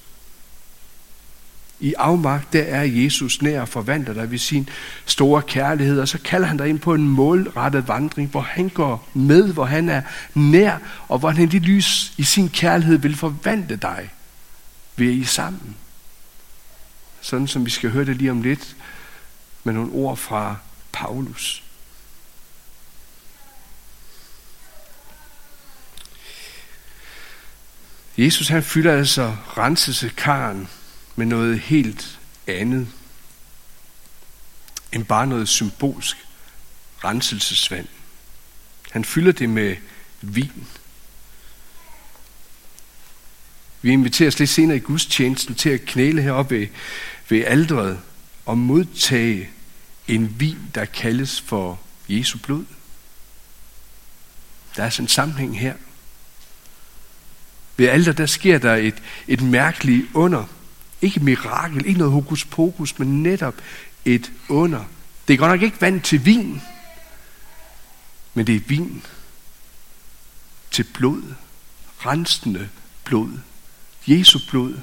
I 1.79 1.93
afmagt, 1.93 2.53
der 2.53 2.61
er 2.61 2.83
Jesus 2.83 3.41
nær 3.41 3.61
og 3.61 3.69
forvandler 3.69 4.13
dig 4.13 4.31
ved 4.31 4.37
sin 4.37 4.69
store 5.05 5.41
kærlighed, 5.41 5.99
og 5.99 6.07
så 6.07 6.17
kalder 6.17 6.47
han 6.47 6.57
dig 6.57 6.67
ind 6.67 6.79
på 6.79 6.93
en 6.93 7.07
målrettet 7.07 7.87
vandring, 7.87 8.29
hvor 8.29 8.41
han 8.41 8.69
går 8.69 9.09
med, 9.13 9.53
hvor 9.53 9.65
han 9.65 9.89
er 9.89 10.01
nær, 10.33 10.77
og 11.07 11.19
hvor 11.19 11.29
han 11.29 11.43
i 11.43 11.47
det 11.47 11.61
lys 11.61 12.13
i 12.17 12.23
sin 12.23 12.49
kærlighed 12.49 12.97
vil 12.97 13.15
forvandle 13.15 13.75
dig 13.75 14.09
ved 14.95 15.11
I 15.11 15.23
sammen. 15.23 15.75
Sådan 17.21 17.47
som 17.47 17.65
vi 17.65 17.69
skal 17.69 17.89
høre 17.89 18.05
det 18.05 18.15
lige 18.15 18.31
om 18.31 18.41
lidt 18.41 18.75
med 19.63 19.73
nogle 19.73 19.91
ord 19.91 20.17
fra 20.17 20.55
Paulus. 20.91 21.63
Jesus 28.19 28.47
han 28.47 28.63
fylder 28.63 28.97
altså 28.97 29.35
renselsekaren 29.57 30.67
med 31.15 31.25
noget 31.25 31.59
helt 31.59 32.19
andet 32.47 32.87
end 34.91 35.05
bare 35.05 35.27
noget 35.27 35.49
symbolsk 35.49 36.17
renselsesvand. 37.03 37.87
Han 38.91 39.05
fylder 39.05 39.31
det 39.31 39.49
med 39.49 39.75
vin. 40.21 40.67
Vi 43.81 43.91
inviteres 43.91 44.39
lidt 44.39 44.49
senere 44.49 44.77
i 44.77 44.79
gudstjenesten 44.79 45.55
til 45.55 45.69
at 45.69 45.85
knæle 45.85 46.21
heroppe 46.21 46.59
ved, 46.59 46.67
ved 47.29 47.45
aldret 47.45 47.99
og 48.45 48.57
modtage 48.57 49.49
en 50.07 50.39
vin, 50.39 50.71
der 50.75 50.85
kaldes 50.85 51.41
for 51.41 51.79
Jesu 52.09 52.37
blod. 52.37 52.65
Der 54.75 54.83
er 54.83 54.89
sådan 54.89 55.03
en 55.03 55.09
sammenhæng 55.09 55.59
her. 55.59 55.75
Ved 57.79 57.87
alder, 57.87 58.11
der 58.11 58.25
sker 58.25 58.57
der 58.57 58.75
et, 58.75 59.03
et 59.27 59.41
mærkeligt 59.41 60.07
under. 60.13 60.45
Ikke 61.01 61.17
et 61.17 61.23
mirakel, 61.23 61.85
ikke 61.85 61.97
noget 61.97 62.13
hokus 62.13 62.45
pokus, 62.45 62.99
men 62.99 63.23
netop 63.23 63.53
et 64.05 64.31
under. 64.49 64.85
Det 65.27 65.33
er 65.33 65.37
godt 65.37 65.51
nok 65.51 65.61
ikke 65.61 65.81
vand 65.81 66.01
til 66.01 66.25
vin, 66.25 66.61
men 68.33 68.47
det 68.47 68.55
er 68.55 68.59
vin 68.67 69.03
til 70.71 70.83
blod. 70.83 71.23
Rensende 71.97 72.69
blod. 73.03 73.39
Jesu 74.07 74.39
blod 74.49 74.79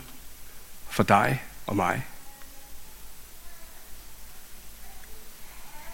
for 0.91 1.03
dig 1.03 1.43
og 1.67 1.77
mig. 1.77 2.07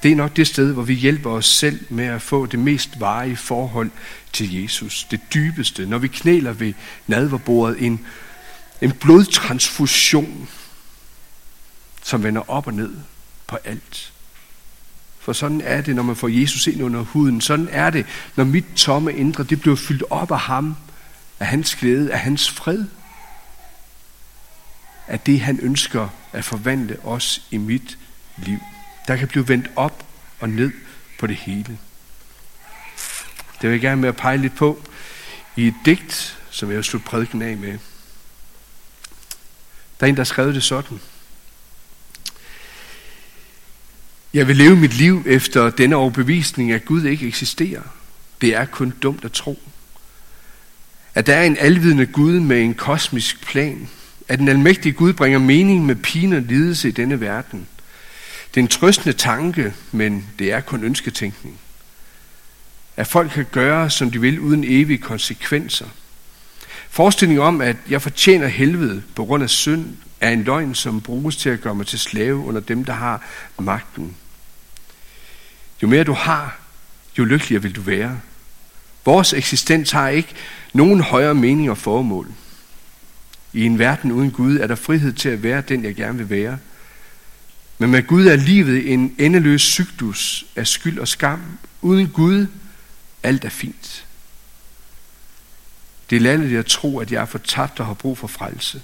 Det 0.02 0.12
er 0.12 0.16
nok 0.16 0.36
det 0.36 0.46
sted, 0.46 0.72
hvor 0.72 0.82
vi 0.82 0.94
hjælper 0.94 1.30
os 1.30 1.46
selv 1.46 1.80
med 1.88 2.04
at 2.04 2.22
få 2.22 2.46
det 2.46 2.58
mest 2.58 3.00
varige 3.00 3.36
forhold 3.36 3.90
til 4.32 4.62
Jesus. 4.62 5.06
Det 5.10 5.20
dybeste, 5.34 5.86
når 5.86 5.98
vi 5.98 6.08
knæler 6.08 6.52
ved 6.52 6.74
nadverbordet, 7.06 7.82
en, 7.82 8.06
en 8.80 8.92
blodtransfusion, 8.92 10.48
som 12.02 12.22
vender 12.22 12.50
op 12.50 12.66
og 12.66 12.74
ned 12.74 12.94
på 13.46 13.56
alt. 13.64 14.12
For 15.20 15.32
sådan 15.32 15.60
er 15.60 15.80
det, 15.80 15.96
når 15.96 16.02
man 16.02 16.16
får 16.16 16.28
Jesus 16.28 16.66
ind 16.66 16.82
under 16.82 17.00
huden. 17.00 17.40
Sådan 17.40 17.68
er 17.70 17.90
det, 17.90 18.06
når 18.36 18.44
mit 18.44 18.64
tomme 18.76 19.14
indre, 19.14 19.44
det 19.44 19.60
bliver 19.60 19.76
fyldt 19.76 20.04
op 20.10 20.32
af 20.32 20.40
ham, 20.40 20.76
af 21.40 21.46
hans 21.46 21.74
glæde, 21.74 22.12
af 22.12 22.18
hans 22.18 22.50
fred. 22.50 22.84
Af 25.06 25.20
det, 25.20 25.40
han 25.40 25.60
ønsker 25.60 26.08
at 26.32 26.44
forvandle 26.44 27.04
os 27.04 27.42
i 27.50 27.56
mit 27.56 27.98
liv. 28.36 28.58
Der 29.08 29.16
kan 29.16 29.28
blive 29.28 29.48
vendt 29.48 29.70
op 29.76 30.06
og 30.40 30.48
ned 30.48 30.72
på 31.18 31.26
det 31.26 31.36
hele. 31.36 31.78
Det 33.62 33.70
vil 33.70 33.70
jeg 33.70 33.80
gerne 33.80 34.00
med 34.00 34.08
at 34.08 34.16
pege 34.16 34.38
lidt 34.38 34.56
på 34.56 34.82
i 35.56 35.66
et 35.66 35.74
digt, 35.84 36.38
som 36.50 36.68
jeg 36.68 36.76
vil 36.76 36.84
slutte 36.84 37.08
prædiken 37.08 37.42
af 37.42 37.56
med. 37.56 37.78
Der 40.00 40.06
er 40.06 40.08
en, 40.08 40.14
der 40.14 40.20
har 40.20 40.24
skrevet 40.24 40.54
det 40.54 40.62
sådan. 40.62 41.00
Jeg 44.34 44.48
vil 44.48 44.56
leve 44.56 44.76
mit 44.76 44.94
liv 44.94 45.22
efter 45.26 45.70
denne 45.70 45.96
overbevisning, 45.96 46.72
at 46.72 46.84
Gud 46.84 47.04
ikke 47.04 47.26
eksisterer. 47.26 47.82
Det 48.40 48.54
er 48.54 48.64
kun 48.64 48.94
dumt 49.02 49.24
at 49.24 49.32
tro. 49.32 49.58
At 51.14 51.26
der 51.26 51.34
er 51.34 51.44
en 51.44 51.56
alvidende 51.56 52.06
Gud 52.06 52.40
med 52.40 52.60
en 52.60 52.74
kosmisk 52.74 53.46
plan. 53.46 53.88
At 54.28 54.38
den 54.38 54.48
almægtige 54.48 54.92
Gud 54.92 55.12
bringer 55.12 55.38
mening 55.38 55.86
med 55.86 55.96
pine 55.96 56.36
og 56.36 56.42
lidelse 56.42 56.88
i 56.88 56.92
denne 56.92 57.20
verden. 57.20 57.66
Det 58.54 58.60
er 58.60 58.64
en 58.64 58.68
trøstende 58.68 59.12
tanke, 59.12 59.74
men 59.92 60.28
det 60.38 60.52
er 60.52 60.60
kun 60.60 60.84
ønsketænkning. 60.84 61.58
At 62.96 63.06
folk 63.06 63.30
kan 63.30 63.46
gøre, 63.52 63.90
som 63.90 64.10
de 64.10 64.20
vil, 64.20 64.40
uden 64.40 64.64
evige 64.64 64.98
konsekvenser. 64.98 65.86
Forestillingen 66.90 67.44
om, 67.44 67.60
at 67.60 67.76
jeg 67.90 68.02
fortjener 68.02 68.46
helvede 68.46 69.02
på 69.14 69.24
grund 69.24 69.42
af 69.42 69.50
synd, 69.50 69.96
er 70.20 70.30
en 70.30 70.42
løgn, 70.42 70.74
som 70.74 71.00
bruges 71.00 71.36
til 71.36 71.48
at 71.50 71.60
gøre 71.60 71.74
mig 71.74 71.86
til 71.86 71.98
slave 71.98 72.36
under 72.36 72.60
dem, 72.60 72.84
der 72.84 72.92
har 72.92 73.24
magten. 73.58 74.16
Jo 75.82 75.88
mere 75.88 76.04
du 76.04 76.12
har, 76.12 76.58
jo 77.18 77.24
lykkeligere 77.24 77.62
vil 77.62 77.76
du 77.76 77.80
være. 77.80 78.20
Vores 79.04 79.32
eksistens 79.32 79.90
har 79.90 80.08
ikke 80.08 80.34
nogen 80.72 81.00
højere 81.00 81.34
mening 81.34 81.70
og 81.70 81.78
formål. 81.78 82.28
I 83.52 83.64
en 83.64 83.78
verden 83.78 84.12
uden 84.12 84.30
Gud 84.30 84.58
er 84.58 84.66
der 84.66 84.74
frihed 84.74 85.12
til 85.12 85.28
at 85.28 85.42
være 85.42 85.60
den, 85.60 85.84
jeg 85.84 85.94
gerne 85.94 86.18
vil 86.18 86.30
være– 86.30 86.58
men 87.82 87.90
med 87.90 88.06
Gud 88.06 88.26
er 88.26 88.36
livet 88.36 88.92
en 88.92 89.16
endeløs 89.18 89.62
cyklus 89.62 90.44
af 90.56 90.66
skyld 90.66 90.98
og 90.98 91.08
skam. 91.08 91.58
Uden 91.80 92.08
Gud, 92.08 92.46
alt 93.22 93.44
er 93.44 93.48
fint. 93.48 94.06
Det 96.10 96.16
er 96.16 96.20
landet 96.20 96.52
jeg 96.52 96.66
tro, 96.66 96.98
at 96.98 97.12
jeg 97.12 97.22
er 97.22 97.26
fortabt 97.26 97.80
og 97.80 97.86
har 97.86 97.94
brug 97.94 98.18
for 98.18 98.26
frelse. 98.26 98.82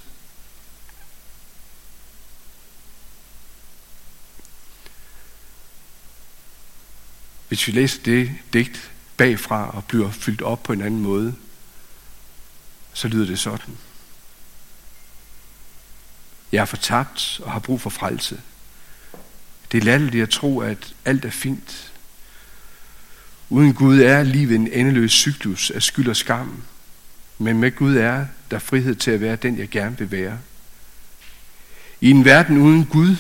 Hvis 7.49 7.67
vi 7.67 7.73
læser 7.73 8.03
det 8.03 8.33
digt 8.53 8.91
bagfra 9.17 9.71
og 9.77 9.85
bliver 9.85 10.11
fyldt 10.11 10.43
op 10.43 10.63
på 10.63 10.73
en 10.73 10.83
anden 10.83 11.01
måde, 11.01 11.35
så 12.93 13.09
lyder 13.09 13.27
det 13.27 13.39
sådan. 13.39 13.79
Jeg 16.53 16.61
er 16.61 16.65
fortabt 16.65 17.41
og 17.43 17.53
har 17.53 17.61
brug 17.61 17.81
for 17.81 17.91
frelse. 17.91 18.41
Det 19.73 19.79
er 19.79 19.85
latterligt 19.85 20.23
at 20.23 20.31
tro, 20.31 20.61
at 20.61 20.95
alt 21.05 21.25
er 21.25 21.31
fint. 21.31 21.93
Uden 23.51 23.75
Gud 23.75 24.01
er 24.01 24.23
livet 24.23 24.55
en 24.55 24.73
endeløs 24.73 25.13
cyklus 25.13 25.71
af 25.71 25.83
skyld 25.83 26.09
og 26.09 26.17
skam. 26.17 26.63
Men 27.39 27.59
med 27.59 27.77
Gud 27.77 27.97
er 27.97 28.27
der 28.51 28.59
frihed 28.59 28.95
til 28.95 29.11
at 29.11 29.21
være 29.21 29.37
den, 29.37 29.59
jeg 29.59 29.69
gerne 29.69 29.99
vil 29.99 30.11
være. 30.11 30.39
I 32.01 32.11
en 32.11 32.25
verden 32.25 32.59
uden 32.59 32.85
Gud, 32.85 33.17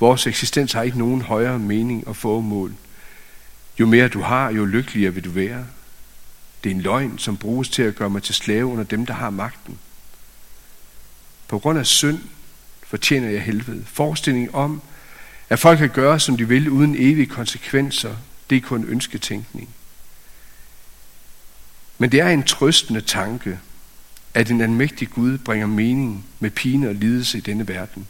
vores 0.00 0.26
eksistens 0.26 0.72
har 0.72 0.82
ikke 0.82 0.98
nogen 0.98 1.22
højere 1.22 1.58
mening 1.58 2.08
og 2.08 2.16
formål. 2.16 2.74
Jo 3.80 3.86
mere 3.86 4.08
du 4.08 4.20
har, 4.20 4.50
jo 4.50 4.64
lykkeligere 4.64 5.14
vil 5.14 5.24
du 5.24 5.30
være. 5.30 5.66
Det 6.64 6.70
er 6.70 6.74
en 6.74 6.80
løgn, 6.80 7.18
som 7.18 7.36
bruges 7.36 7.68
til 7.68 7.82
at 7.82 7.94
gøre 7.94 8.10
mig 8.10 8.22
til 8.22 8.34
slave 8.34 8.66
under 8.66 8.84
dem, 8.84 9.06
der 9.06 9.14
har 9.14 9.30
magten. 9.30 9.78
På 11.48 11.58
grund 11.58 11.78
af 11.78 11.86
synd 11.86 12.18
fortjener 12.86 13.28
jeg 13.28 13.42
helvede. 13.42 13.84
Forestilling 13.86 14.54
om, 14.54 14.82
at 15.52 15.58
folk 15.58 15.78
kan 15.78 15.90
gøre, 15.90 16.20
som 16.20 16.36
de 16.36 16.48
vil, 16.48 16.68
uden 16.68 16.94
evige 16.98 17.26
konsekvenser, 17.26 18.16
det 18.50 18.56
er 18.56 18.60
kun 18.60 18.84
ønsketænkning. 18.84 19.68
Men 21.98 22.12
det 22.12 22.20
er 22.20 22.28
en 22.28 22.42
trøstende 22.42 23.00
tanke, 23.00 23.58
at 24.34 24.50
en 24.50 24.60
almægtig 24.60 25.10
Gud 25.10 25.38
bringer 25.38 25.66
mening 25.66 26.26
med 26.40 26.50
pine 26.50 26.88
og 26.88 26.94
lidelse 26.94 27.38
i 27.38 27.40
denne 27.40 27.68
verden. 27.68 28.08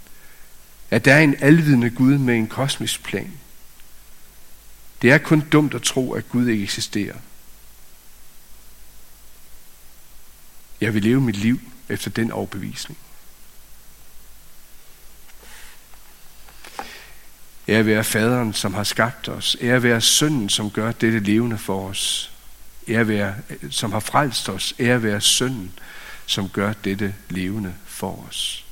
At 0.91 1.05
der 1.05 1.15
er 1.15 1.21
en 1.21 1.37
alvidende 1.41 1.91
Gud 1.91 2.19
med 2.19 2.37
en 2.37 2.47
kosmisk 2.47 3.03
plan. 3.03 3.33
Det 5.03 5.11
er 5.11 5.19
kun 5.19 5.43
dumt 5.53 5.75
at 5.75 5.83
tro, 5.83 6.13
at 6.13 6.29
Gud 6.29 6.49
ikke 6.49 6.63
eksisterer. 6.63 7.17
Jeg 10.81 10.95
vil 10.95 11.03
leve 11.03 11.21
mit 11.21 11.37
liv 11.37 11.61
efter 11.89 12.11
den 12.11 12.31
overbevisning. 12.31 12.99
Ære 17.73 17.87
være 17.87 18.05
faderen, 18.05 18.53
som 18.53 18.75
har 18.75 18.85
skabt 18.85 19.29
os. 19.29 19.57
Ære 19.61 19.83
være 19.83 20.01
sønnen, 20.01 20.49
som 20.49 20.71
gør 20.71 20.93
dette 20.93 21.19
levende 21.19 21.59
for 21.59 21.89
os. 21.89 22.31
Ære 22.89 23.09
være, 23.09 23.35
som 23.71 23.93
har 23.93 24.01
frelst 24.01 24.49
os. 24.49 24.75
Ære 24.81 25.03
være 25.03 25.21
sønnen, 25.21 25.73
som 26.27 26.49
gør 26.49 26.73
dette 26.73 27.15
levende 27.31 27.75
for 27.87 28.27
os. 28.29 28.65